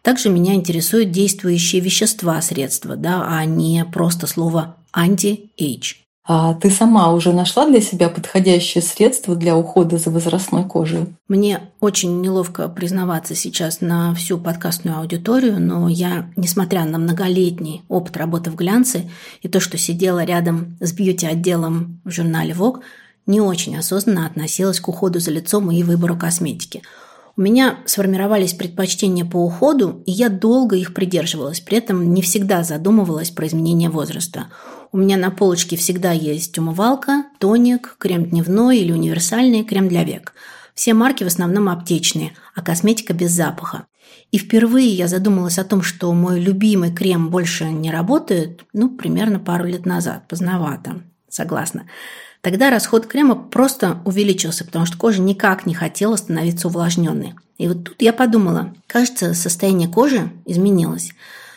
Также 0.04 0.28
меня 0.28 0.52
интересуют 0.52 1.11
действующие 1.11 1.80
вещества 1.80 2.40
средства, 2.42 2.94
да, 2.94 3.25
а 3.26 3.44
не 3.46 3.87
просто 3.87 4.26
слово 4.26 4.76
«anti-age». 4.93 5.95
А 6.26 6.54
ты 6.54 6.70
сама 6.70 7.12
уже 7.12 7.32
нашла 7.32 7.66
для 7.66 7.80
себя 7.80 8.11
подходящее 8.11 8.82
средство 8.82 9.34
для 9.34 9.56
ухода 9.56 9.96
за 9.96 10.11
возрастной 10.11 10.64
кожей? 10.64 11.14
Мне 11.26 11.70
очень 11.80 12.20
неловко 12.20 12.68
признаваться 12.68 13.34
сейчас 13.34 13.80
на 13.80 14.14
всю 14.14 14.38
подкастную 14.38 14.99
аудиторию, 14.99 15.58
но 15.58 15.88
я, 15.88 16.30
несмотря 16.37 16.84
на 16.84 16.99
многолетний 16.99 17.82
опыт 17.88 18.18
работы 18.18 18.50
в 18.50 18.56
глянце 18.56 19.11
и 19.40 19.49
то, 19.49 19.58
что 19.58 19.78
сидела 19.78 20.25
рядом 20.25 20.76
с 20.80 20.92
beauty-отделом 20.93 22.00
в 22.04 22.11
журнале 22.11 22.52
Vogue, 22.52 22.80
не 23.26 23.40
очень 23.40 23.76
осознанно 23.76 24.26
относилась 24.26 24.80
к 24.80 24.88
уходу 24.88 25.18
за 25.18 25.30
лицом 25.30 25.70
и 25.70 25.82
выбору 25.82 26.16
косметики. 26.16 26.82
У 27.37 27.41
меня 27.41 27.79
сформировались 27.87 28.55
предпочтения 28.55 29.25
по 29.25 29.38
уходу, 29.38 30.03
и 30.07 30.12
я 30.12 30.29
долго 30.29 30.76
их 30.76 30.95
придерживалась, 30.95 31.61
при 31.61 31.79
этом 31.79 32.14
не 32.14 32.23
всегда 32.23 32.62
задумывалась 32.62 33.31
про 33.31 33.47
изменение 33.47 33.91
возраста– 33.91 34.49
у 34.95 34.97
меня 34.97 35.17
на 35.17 35.33
полочке 35.33 35.76
всегда 35.76 36.12
есть 36.12 36.57
умывалка, 36.57 37.25
тоник, 37.41 37.97
крем 37.99 38.26
дневной 38.26 38.79
или 38.79 38.93
универсальный 38.93 39.64
крем 39.64 39.88
для 39.88 40.05
век. 40.05 40.35
Все 40.76 40.95
марки 40.95 41.25
в 41.25 41.26
основном 41.26 41.69
аптечные, 41.69 42.37
а 42.55 42.62
косметика 42.62 43.12
без 43.12 43.33
запаха. 43.33 43.87
И 44.31 44.38
впервые 44.38 44.87
я 44.87 45.09
задумалась 45.09 45.59
о 45.59 45.64
том, 45.64 45.83
что 45.83 46.12
мой 46.12 46.38
любимый 46.38 46.95
крем 46.95 47.31
больше 47.31 47.64
не 47.64 47.91
работает, 47.91 48.62
ну, 48.73 48.88
примерно 48.88 49.41
пару 49.41 49.64
лет 49.64 49.85
назад. 49.85 50.29
Поздновато, 50.29 51.03
согласна. 51.29 51.88
Тогда 52.45 52.69
расход 52.69 53.07
крема 53.07 53.37
просто 53.37 54.03
увеличился, 54.05 54.67
потому 54.67 54.85
что 54.85 54.99
кожа 54.99 55.23
никак 55.23 55.65
не 55.65 55.73
хотела 55.73 56.17
становиться 56.17 56.69
увлажненной. 56.69 57.33
И 57.57 57.67
вот 57.67 57.85
тут 57.85 58.03
я 58.03 58.13
подумала, 58.13 58.75
кажется, 58.87 59.33
состояние 59.33 59.89
кожи 59.89 60.31
изменилось. 60.45 61.13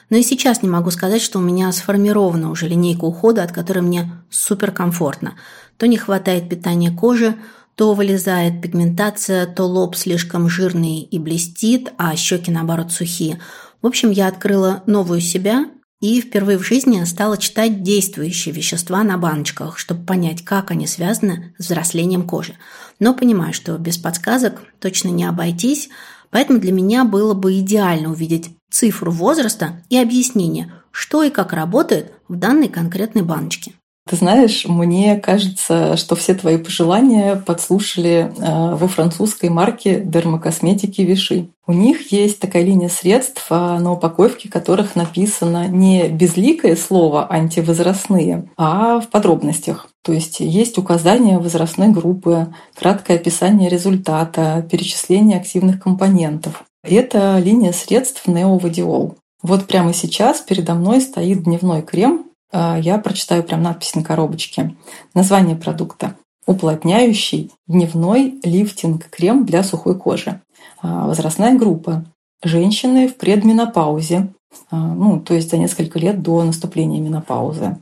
Но 0.09 0.15
и 0.15 0.23
сейчас 0.23 0.63
не 0.63 0.69
могу 0.69 0.89
сказать, 0.91 1.21
что 1.21 1.39
у 1.39 1.41
меня 1.41 1.69
сформирована 1.73 2.49
уже 2.49 2.69
линейка 2.69 3.03
ухода, 3.03 3.43
от 3.43 3.51
которой 3.51 3.79
мне 3.79 4.09
суперкомфортно. 4.29 5.35
То 5.75 5.87
не 5.87 5.97
хватает 5.97 6.47
питания 6.47 6.89
кожи, 6.89 7.35
то 7.75 7.93
вылезает 7.93 8.61
пигментация, 8.61 9.45
то 9.45 9.65
лоб 9.65 9.97
слишком 9.97 10.47
жирный 10.47 11.01
и 11.01 11.19
блестит, 11.19 11.91
а 11.97 12.15
щеки, 12.15 12.49
наоборот, 12.49 12.93
сухие. 12.93 13.41
В 13.81 13.87
общем, 13.87 14.09
я 14.09 14.29
открыла 14.29 14.83
новую 14.85 15.19
себя 15.19 15.65
и 15.99 16.21
впервые 16.21 16.57
в 16.57 16.63
жизни 16.63 17.03
стала 17.05 17.37
читать 17.37 17.81
действующие 17.81 18.53
вещества 18.53 19.03
на 19.03 19.17
баночках, 19.17 19.77
чтобы 19.77 20.05
понять, 20.05 20.43
как 20.43 20.71
они 20.71 20.85
связаны 20.87 21.55
с 21.57 21.65
взрослением 21.65 22.27
кожи. 22.27 22.55
Но 22.99 23.13
понимаю, 23.13 23.53
что 23.53 23.77
без 23.77 23.97
подсказок 23.97 24.61
точно 24.79 25.09
не 25.09 25.25
обойтись, 25.25 25.89
поэтому 26.29 26.59
для 26.59 26.71
меня 26.71 27.03
было 27.03 27.33
бы 27.33 27.59
идеально 27.59 28.11
увидеть 28.11 28.51
цифру 28.69 29.11
возраста 29.11 29.83
и 29.89 29.97
объяснение, 29.97 30.71
что 30.91 31.23
и 31.23 31.29
как 31.29 31.53
работает 31.53 32.13
в 32.27 32.35
данной 32.35 32.69
конкретной 32.69 33.23
баночке. 33.23 33.73
Ты 34.07 34.15
знаешь, 34.15 34.65
мне 34.65 35.17
кажется, 35.17 35.97
что 35.97 36.15
все 36.15 36.33
твои 36.33 36.57
пожелания 36.57 37.35
подслушали 37.35 38.31
э, 38.37 38.75
во 38.75 38.87
французской 38.87 39.49
марке 39.49 39.99
дермокосметики 39.99 41.01
Виши. 41.01 41.49
У 41.65 41.73
них 41.73 42.13
есть 42.13 42.39
такая 42.39 42.63
линия 42.63 42.87
средств, 42.87 43.45
а, 43.49 43.77
на 43.79 43.91
упаковке 43.91 44.49
которых 44.49 44.95
написано 44.95 45.67
не 45.67 46.07
безликое 46.07 46.77
слово 46.77 47.29
«антивозрастные», 47.29 48.49
а 48.55 49.01
в 49.01 49.09
подробностях. 49.09 49.89
То 50.03 50.13
есть 50.13 50.39
есть 50.39 50.77
указание 50.77 51.39
возрастной 51.39 51.89
группы, 51.89 52.47
краткое 52.73 53.15
описание 53.15 53.67
результата, 53.67 54.65
перечисление 54.71 55.37
активных 55.37 55.81
компонентов. 55.81 56.63
Это 56.83 57.37
линия 57.39 57.73
средств 57.73 58.27
Неовадиол. 58.27 59.17
Вот 59.43 59.65
прямо 59.65 59.93
сейчас 59.93 60.39
передо 60.39 60.73
мной 60.73 61.01
стоит 61.01 61.43
дневной 61.43 61.81
крем. 61.81 62.26
А, 62.51 62.77
я 62.79 62.97
прочитаю 62.97 63.43
прям 63.43 63.61
надпись 63.61 63.95
на 63.95 64.03
коробочке. 64.03 64.75
Название 65.13 65.55
продукта. 65.55 66.15
Уплотняющий 66.45 67.51
дневной 67.67 68.39
лифтинг-крем 68.43 69.45
для 69.45 69.63
сухой 69.63 69.97
кожи. 69.97 70.41
А, 70.81 71.07
возрастная 71.07 71.57
группа. 71.57 72.05
Женщины 72.43 73.07
в 73.07 73.17
предменопаузе, 73.17 74.31
а, 74.69 74.75
ну, 74.93 75.19
то 75.19 75.33
есть 75.33 75.49
за 75.49 75.57
несколько 75.57 75.99
лет 75.99 76.21
до 76.21 76.43
наступления 76.43 77.01
менопаузы. 77.01 77.77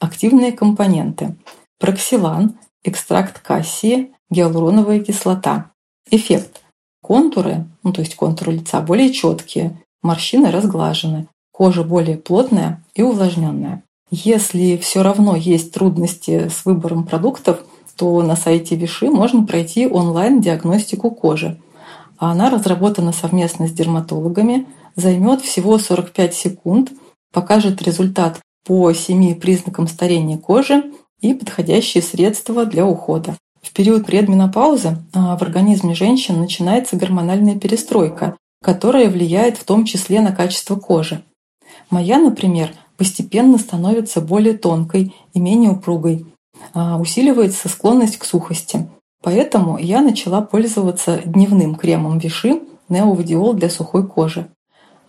Активные 0.00 0.52
компоненты. 0.52 1.36
Проксилан, 1.78 2.58
экстракт 2.84 3.40
кассии, 3.40 4.12
гиалуроновая 4.30 5.00
кислота. 5.00 5.70
Эффект. 6.10 6.62
Контуры, 7.02 7.66
ну 7.82 7.92
то 7.92 8.00
есть 8.00 8.16
контуры 8.16 8.52
лица, 8.52 8.80
более 8.80 9.12
четкие, 9.12 9.80
морщины 10.02 10.50
разглажены, 10.50 11.28
кожа 11.52 11.84
более 11.84 12.16
плотная 12.16 12.84
и 12.94 13.02
увлажненная. 13.02 13.82
Если 14.10 14.76
все 14.76 15.02
равно 15.02 15.34
есть 15.34 15.72
трудности 15.72 16.48
с 16.48 16.64
выбором 16.64 17.04
продуктов, 17.04 17.64
то 17.96 18.22
на 18.22 18.36
сайте 18.36 18.76
Виши 18.76 19.10
можно 19.10 19.44
пройти 19.44 19.86
онлайн-диагностику 19.88 21.10
кожи. 21.10 21.58
Она 22.18 22.50
разработана 22.50 23.12
совместно 23.12 23.66
с 23.66 23.72
дерматологами, 23.72 24.66
займет 24.94 25.42
всего 25.42 25.78
45 25.78 26.34
секунд, 26.34 26.92
покажет 27.32 27.82
результат 27.82 28.40
по 28.64 28.92
семи 28.92 29.34
признакам 29.34 29.88
старения 29.88 30.38
кожи 30.38 30.84
и 31.20 31.34
подходящие 31.34 32.02
средства 32.02 32.64
для 32.64 32.86
ухода. 32.86 33.36
В 33.62 33.72
период 33.72 34.06
предменопаузы 34.06 34.98
а, 35.12 35.36
в 35.36 35.42
организме 35.42 35.94
женщин 35.94 36.38
начинается 36.38 36.96
гормональная 36.96 37.58
перестройка, 37.58 38.36
которая 38.62 39.10
влияет 39.10 39.58
в 39.58 39.64
том 39.64 39.84
числе 39.84 40.20
на 40.20 40.32
качество 40.32 40.76
кожи. 40.76 41.22
Моя, 41.90 42.18
например, 42.18 42.72
постепенно 42.96 43.58
становится 43.58 44.20
более 44.20 44.56
тонкой 44.56 45.14
и 45.34 45.40
менее 45.40 45.70
упругой. 45.70 46.26
А, 46.74 46.98
усиливается 46.98 47.68
склонность 47.68 48.16
к 48.18 48.24
сухости. 48.24 48.88
Поэтому 49.22 49.78
я 49.78 50.00
начала 50.00 50.40
пользоваться 50.40 51.20
дневным 51.24 51.74
кремом 51.74 52.18
Виши 52.18 52.60
Неовадиол 52.88 53.54
для 53.54 53.68
сухой 53.68 54.06
кожи. 54.06 54.48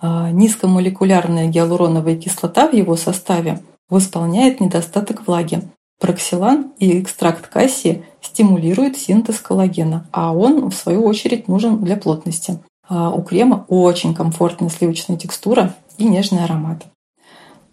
А, 0.02 0.32
низкомолекулярная 0.32 1.48
гиалуроновая 1.48 2.16
кислота 2.16 2.68
в 2.68 2.74
его 2.74 2.96
составе 2.96 3.62
восполняет 3.90 4.60
недостаток 4.60 5.28
влаги, 5.28 5.62
Проксилан 6.00 6.74
и 6.78 7.02
экстракт 7.02 7.48
кассии 7.48 8.06
стимулируют 8.22 8.98
синтез 8.98 9.40
коллагена, 9.40 10.08
а 10.12 10.32
он, 10.32 10.70
в 10.70 10.76
свою 10.76 11.04
очередь, 11.04 11.48
нужен 11.48 11.84
для 11.84 11.98
плотности. 11.98 12.60
А 12.88 13.10
у 13.10 13.24
крема 13.24 13.66
очень 13.68 14.14
комфортная 14.14 14.70
сливочная 14.70 15.18
текстура 15.18 15.74
и 15.98 16.06
нежный 16.06 16.44
аромат. 16.44 16.86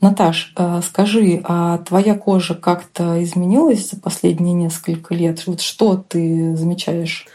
Наташ, 0.04 0.52
э, 0.58 0.82
скажи, 0.86 1.40
а 1.44 1.78
твоя 1.78 2.14
кожа 2.14 2.54
как-то 2.54 3.24
изменилась 3.24 3.88
за 3.88 3.96
последние 3.96 4.52
несколько 4.52 5.14
лет? 5.14 5.46
Вот 5.46 5.62
что 5.62 5.96
ты 5.96 6.54
замечаешь? 6.56 7.26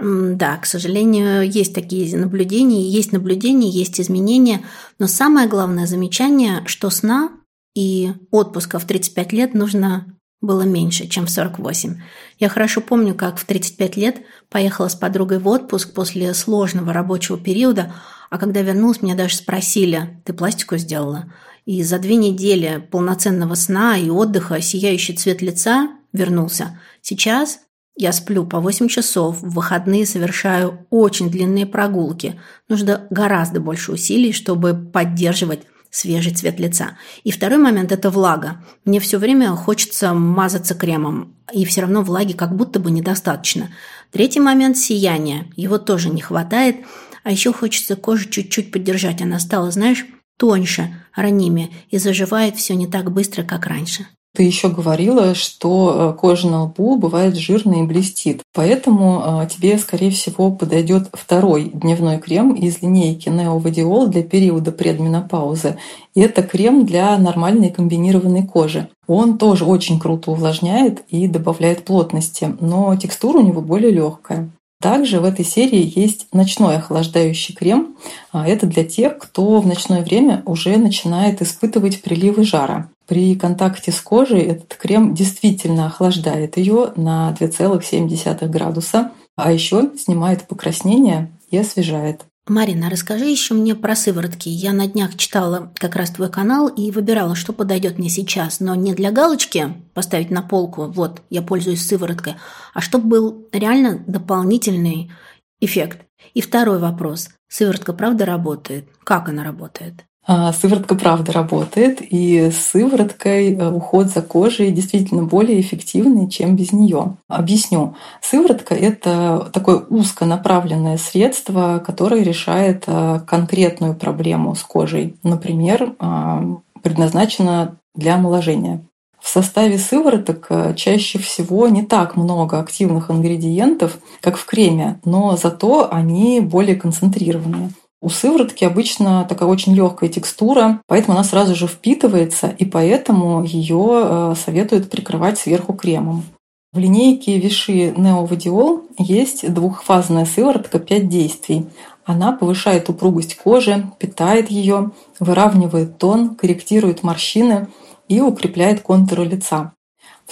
Да, 0.00 0.56
к 0.58 0.66
сожалению, 0.66 1.42
есть 1.42 1.74
такие 1.74 2.16
наблюдения, 2.16 2.88
есть 2.88 3.10
наблюдения, 3.10 3.68
есть 3.68 4.00
изменения, 4.00 4.60
но 5.00 5.08
самое 5.08 5.48
главное 5.48 5.86
замечание, 5.86 6.62
что 6.66 6.90
сна 6.90 7.30
и 7.74 8.12
отпуска 8.30 8.78
в 8.78 8.84
35 8.84 9.32
лет 9.32 9.54
нужно 9.54 10.06
было 10.40 10.62
меньше, 10.62 11.08
чем 11.08 11.26
в 11.26 11.30
48. 11.30 12.00
Я 12.38 12.48
хорошо 12.48 12.82
помню, 12.82 13.16
как 13.16 13.36
в 13.36 13.44
35 13.44 13.96
лет 13.96 14.22
поехала 14.48 14.86
с 14.86 14.94
подругой 14.94 15.40
в 15.40 15.48
отпуск 15.48 15.92
после 15.92 16.34
сложного 16.34 16.92
рабочего 16.92 17.36
периода, 17.36 17.92
а 18.30 18.38
когда 18.38 18.62
вернулась, 18.62 19.02
меня 19.02 19.16
даже 19.16 19.34
спросили, 19.34 20.22
ты 20.24 20.32
пластику 20.32 20.76
сделала? 20.76 21.32
И 21.64 21.82
за 21.82 21.98
две 21.98 22.16
недели 22.16 22.86
полноценного 22.90 23.54
сна 23.54 23.96
и 23.96 24.10
отдыха 24.10 24.60
сияющий 24.60 25.14
цвет 25.14 25.42
лица 25.42 25.90
вернулся. 26.12 26.80
Сейчас 27.00 27.60
я 27.96 28.12
сплю 28.12 28.44
по 28.44 28.58
8 28.60 28.88
часов, 28.88 29.42
в 29.42 29.54
выходные 29.54 30.06
совершаю 30.06 30.86
очень 30.90 31.30
длинные 31.30 31.66
прогулки. 31.66 32.40
Нужно 32.68 33.06
гораздо 33.10 33.60
больше 33.60 33.92
усилий, 33.92 34.32
чтобы 34.32 34.74
поддерживать 34.74 35.60
свежий 35.90 36.32
цвет 36.32 36.58
лица. 36.58 36.96
И 37.22 37.30
второй 37.30 37.58
момент– 37.58 37.92
это 37.92 38.10
влага. 38.10 38.64
Мне 38.86 38.98
все 38.98 39.18
время 39.18 39.50
хочется 39.50 40.14
мазаться 40.14 40.74
кремом, 40.74 41.36
и 41.52 41.66
все 41.66 41.82
равно 41.82 42.02
влаги 42.02 42.32
как 42.32 42.56
будто 42.56 42.80
бы 42.80 42.90
недостаточно. 42.90 43.68
Третий 44.10 44.40
момент– 44.40 44.76
сияние. 44.78 45.52
Его 45.54 45.78
тоже 45.78 46.08
не 46.08 46.22
хватает. 46.22 46.76
А 47.24 47.30
еще 47.30 47.52
хочется 47.52 47.94
кожу 47.94 48.28
чуть-чуть 48.28 48.72
поддержать. 48.72 49.20
Она 49.20 49.38
стала, 49.38 49.70
знаешь, 49.70 50.06
тоньше, 50.38 50.94
ранимее, 51.14 51.70
и 51.90 51.98
заживает 51.98 52.56
все 52.56 52.74
не 52.74 52.86
так 52.86 53.12
быстро, 53.12 53.42
как 53.42 53.66
раньше. 53.66 54.06
Ты 54.34 54.44
еще 54.44 54.70
говорила, 54.70 55.34
что 55.34 56.14
э, 56.14 56.18
кожа 56.18 56.48
на 56.48 56.62
лбу 56.64 56.96
бывает 56.96 57.36
жирной 57.36 57.80
и 57.80 57.86
блестит. 57.86 58.40
Поэтому 58.54 59.42
э, 59.42 59.48
тебе, 59.48 59.76
скорее 59.76 60.10
всего, 60.10 60.50
подойдет 60.50 61.10
второй 61.12 61.64
дневной 61.64 62.18
крем 62.18 62.54
из 62.54 62.80
линейки 62.80 63.28
Neovadiol 63.28 64.06
для 64.06 64.22
периода 64.22 64.72
предменопаузы. 64.72 65.76
И 66.14 66.22
это 66.22 66.42
крем 66.42 66.86
для 66.86 67.18
нормальной 67.18 67.68
комбинированной 67.68 68.46
кожи. 68.46 68.88
Он 69.06 69.36
тоже 69.36 69.66
очень 69.66 70.00
круто 70.00 70.30
увлажняет 70.30 71.02
и 71.08 71.28
добавляет 71.28 71.84
плотности, 71.84 72.56
но 72.58 72.96
текстура 72.96 73.36
у 73.38 73.46
него 73.46 73.60
более 73.60 73.90
легкая. 73.90 74.50
Также 74.82 75.20
в 75.20 75.24
этой 75.24 75.44
серии 75.44 75.92
есть 75.94 76.26
ночной 76.32 76.76
охлаждающий 76.76 77.54
крем. 77.54 77.96
А 78.32 78.48
это 78.48 78.66
для 78.66 78.84
тех, 78.84 79.16
кто 79.16 79.60
в 79.60 79.66
ночное 79.66 80.02
время 80.02 80.42
уже 80.44 80.76
начинает 80.76 81.40
испытывать 81.40 82.02
приливы 82.02 82.42
жара. 82.42 82.90
При 83.06 83.36
контакте 83.36 83.92
с 83.92 84.00
кожей 84.00 84.40
этот 84.40 84.74
крем 84.74 85.14
действительно 85.14 85.86
охлаждает 85.86 86.56
ее 86.56 86.92
на 86.96 87.32
2,7 87.38 88.48
градуса, 88.48 89.12
а 89.36 89.52
еще 89.52 89.92
снимает 89.96 90.48
покраснение 90.48 91.30
и 91.50 91.58
освежает. 91.58 92.24
Марина, 92.48 92.90
расскажи 92.90 93.26
еще 93.26 93.54
мне 93.54 93.76
про 93.76 93.94
сыворотки. 93.94 94.48
Я 94.48 94.72
на 94.72 94.88
днях 94.88 95.16
читала 95.16 95.72
как 95.76 95.94
раз 95.94 96.10
твой 96.10 96.28
канал 96.28 96.66
и 96.66 96.90
выбирала, 96.90 97.36
что 97.36 97.52
подойдет 97.52 97.98
мне 97.98 98.08
сейчас, 98.08 98.58
но 98.58 98.74
не 98.74 98.94
для 98.94 99.12
галочки 99.12 99.74
поставить 99.94 100.30
на 100.32 100.42
полку, 100.42 100.86
вот, 100.86 101.22
я 101.30 101.40
пользуюсь 101.42 101.86
сывороткой, 101.86 102.34
а 102.74 102.80
чтобы 102.80 103.08
был 103.08 103.48
реально 103.52 104.02
дополнительный 104.08 105.12
эффект. 105.60 106.04
И 106.34 106.40
второй 106.40 106.80
вопрос. 106.80 107.28
Сыворотка 107.48 107.92
правда 107.92 108.24
работает? 108.26 108.88
Как 109.04 109.28
она 109.28 109.44
работает? 109.44 110.04
А, 110.24 110.52
сыворотка 110.52 110.94
правда 110.94 111.32
работает, 111.32 111.98
и 112.00 112.50
с 112.52 112.56
сывороткой 112.56 113.54
э, 113.54 113.70
уход 113.70 114.06
за 114.06 114.22
кожей 114.22 114.70
действительно 114.70 115.24
более 115.24 115.60
эффективный, 115.60 116.30
чем 116.30 116.54
без 116.54 116.72
нее. 116.72 117.16
Объясню. 117.28 117.96
Сыворотка– 118.20 118.74
это 118.76 119.50
такое 119.52 119.78
узконаправленное 119.78 120.96
средство, 120.96 121.82
которое 121.84 122.22
решает 122.22 122.84
э, 122.86 123.20
конкретную 123.26 123.94
проблему 123.96 124.54
с 124.54 124.62
кожей. 124.62 125.16
Например, 125.24 125.94
а, 125.98 126.44
предназначено 126.82 127.78
для 127.96 128.14
омоложения. 128.14 128.84
В 129.20 129.28
составе 129.28 129.78
сывороток 129.78 130.46
э, 130.50 130.74
чаще 130.76 131.18
всего 131.18 131.66
не 131.66 131.82
так 131.82 132.16
много 132.16 132.60
активных 132.60 133.10
ингредиентов, 133.10 133.98
как 134.20 134.36
в 134.36 134.44
креме, 134.44 135.00
но 135.04 135.36
зато 135.36 135.88
они 135.92 136.40
более 136.40 136.76
концентрированные. 136.76 137.70
У 138.02 138.08
сыворотки 138.08 138.64
обычно 138.64 139.24
такая 139.28 139.48
очень 139.48 139.76
легкая 139.76 140.10
текстура, 140.10 140.82
поэтому 140.88 141.16
она 141.16 141.22
сразу 141.22 141.54
же 141.54 141.68
впитывается, 141.68 142.48
и 142.48 142.64
поэтому 142.64 143.44
ее 143.44 143.90
э, 143.92 144.34
советуют 144.44 144.90
прикрывать 144.90 145.38
сверху 145.38 145.72
кремом. 145.72 146.24
В 146.72 146.78
линейке 146.78 147.38
Виши 147.38 147.94
Неовадиол 147.96 148.82
есть 148.98 149.52
двухфазная 149.54 150.24
сыворотка 150.24 150.80
5 150.80 151.08
действий. 151.08 151.66
Она 152.04 152.32
повышает 152.32 152.88
упругость 152.88 153.36
кожи, 153.36 153.86
питает 154.00 154.50
ее, 154.50 154.90
выравнивает 155.20 155.98
тон, 155.98 156.34
корректирует 156.34 157.04
морщины 157.04 157.68
и 158.08 158.20
укрепляет 158.20 158.80
контуры 158.80 159.26
лица. 159.26 159.74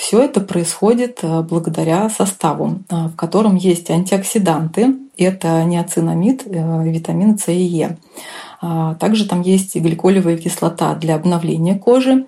Все 0.01 0.23
это 0.23 0.41
происходит 0.41 1.19
э, 1.21 1.43
благодаря 1.43 2.09
составу, 2.09 2.79
э, 2.89 3.09
в 3.09 3.17
котором 3.17 3.57
есть 3.57 3.91
антиоксиданты, 3.91 4.97
это 5.19 5.63
неоцинамид, 5.65 6.45
э, 6.47 6.89
витамины 6.89 7.37
С 7.37 7.49
и 7.53 7.63
Е. 7.63 7.99
А, 8.63 8.95
также 8.95 9.29
там 9.29 9.43
есть 9.43 9.77
гликолевая 9.77 10.39
кислота 10.39 10.95
для 10.95 11.17
обновления 11.17 11.75
кожи 11.75 12.25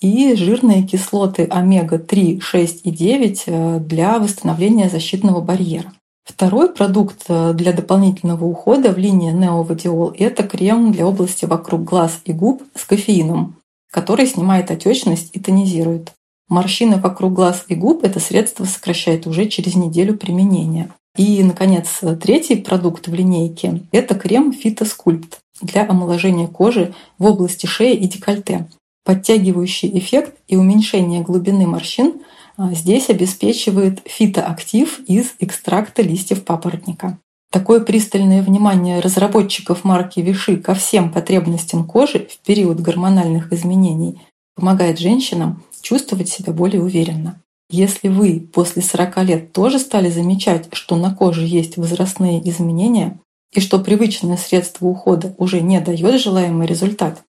и 0.00 0.36
жирные 0.36 0.84
кислоты 0.84 1.48
омега-3, 1.50 2.40
6 2.40 2.86
и 2.86 2.90
9 2.92 3.84
для 3.84 4.20
восстановления 4.20 4.88
защитного 4.88 5.40
барьера. 5.40 5.92
Второй 6.22 6.72
продукт 6.72 7.26
для 7.28 7.72
дополнительного 7.72 8.44
ухода 8.44 8.92
в 8.92 8.98
линии 8.98 9.32
Неовадиол– 9.32 10.14
это 10.18 10.44
крем 10.44 10.92
для 10.92 11.04
области 11.04 11.44
вокруг 11.44 11.82
глаз 11.82 12.20
и 12.24 12.32
губ 12.32 12.62
с 12.76 12.84
кофеином, 12.84 13.56
который 13.90 14.26
снимает 14.26 14.70
отечность 14.70 15.30
и 15.32 15.40
тонизирует. 15.40 16.12
Морщины 16.48 16.98
вокруг 16.98 17.32
глаз 17.32 17.64
и 17.68 17.74
губ 17.74 18.04
это 18.04 18.20
средство 18.20 18.64
сокращает 18.64 19.26
уже 19.26 19.46
через 19.46 19.74
неделю 19.74 20.16
применения. 20.16 20.90
И, 21.16 21.42
наконец, 21.42 22.00
третий 22.20 22.56
продукт 22.56 23.08
в 23.08 23.14
линейке– 23.14 23.82
это 23.92 24.14
крем 24.14 24.52
Фитоскульпт 24.52 25.38
для 25.60 25.88
омоложения 25.88 26.46
кожи 26.46 26.94
в 27.18 27.24
области 27.24 27.66
шеи 27.66 27.96
и 27.96 28.06
декольте. 28.06 28.68
Подтягивающий 29.04 29.98
эффект 29.98 30.36
и 30.46 30.56
уменьшение 30.56 31.22
глубины 31.22 31.66
морщин 31.66 32.14
а, 32.56 32.74
здесь 32.74 33.08
обеспечивает 33.08 34.02
фитоактив 34.04 35.00
из 35.06 35.34
экстракта 35.38 36.02
листьев 36.02 36.44
папоротника. 36.44 37.18
Такое 37.50 37.80
пристальное 37.80 38.42
внимание 38.42 39.00
разработчиков 39.00 39.84
марки 39.84 40.20
Виши 40.20 40.56
ко 40.56 40.74
всем 40.74 41.12
потребностям 41.12 41.84
кожи 41.84 42.26
в 42.28 42.44
период 42.44 42.80
гормональных 42.80 43.52
изменений 43.52 44.20
помогает 44.56 44.98
женщинам 44.98 45.62
чувствовать 45.86 46.28
себя 46.28 46.52
более 46.52 46.82
уверенно. 46.82 47.40
Если 47.70 48.08
вы 48.08 48.40
после 48.40 48.82
40 48.82 49.22
лет 49.22 49.52
тоже 49.52 49.78
стали 49.78 50.10
замечать, 50.10 50.68
что 50.72 50.96
на 50.96 51.14
коже 51.14 51.46
есть 51.46 51.76
возрастные 51.76 52.40
изменения 52.50 53.20
и 53.52 53.60
что 53.60 53.78
привычное 53.78 54.36
средство 54.36 54.86
ухода 54.86 55.36
уже 55.38 55.60
не 55.60 55.80
дает 55.80 56.20
желаемый 56.20 56.66
результат, 56.66 57.22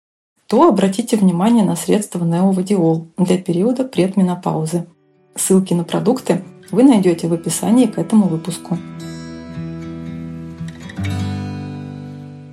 то 0.46 0.66
обратите 0.68 1.18
внимание 1.18 1.64
на 1.64 1.76
средство 1.76 2.24
неовадиол 2.24 3.08
для 3.18 3.36
периода 3.36 3.84
предменопаузы. 3.84 4.86
Ссылки 5.34 5.74
на 5.74 5.84
продукты 5.84 6.42
вы 6.70 6.82
найдете 6.82 7.28
в 7.28 7.34
описании 7.34 7.84
к 7.84 7.98
этому 7.98 8.26
выпуску. 8.26 8.78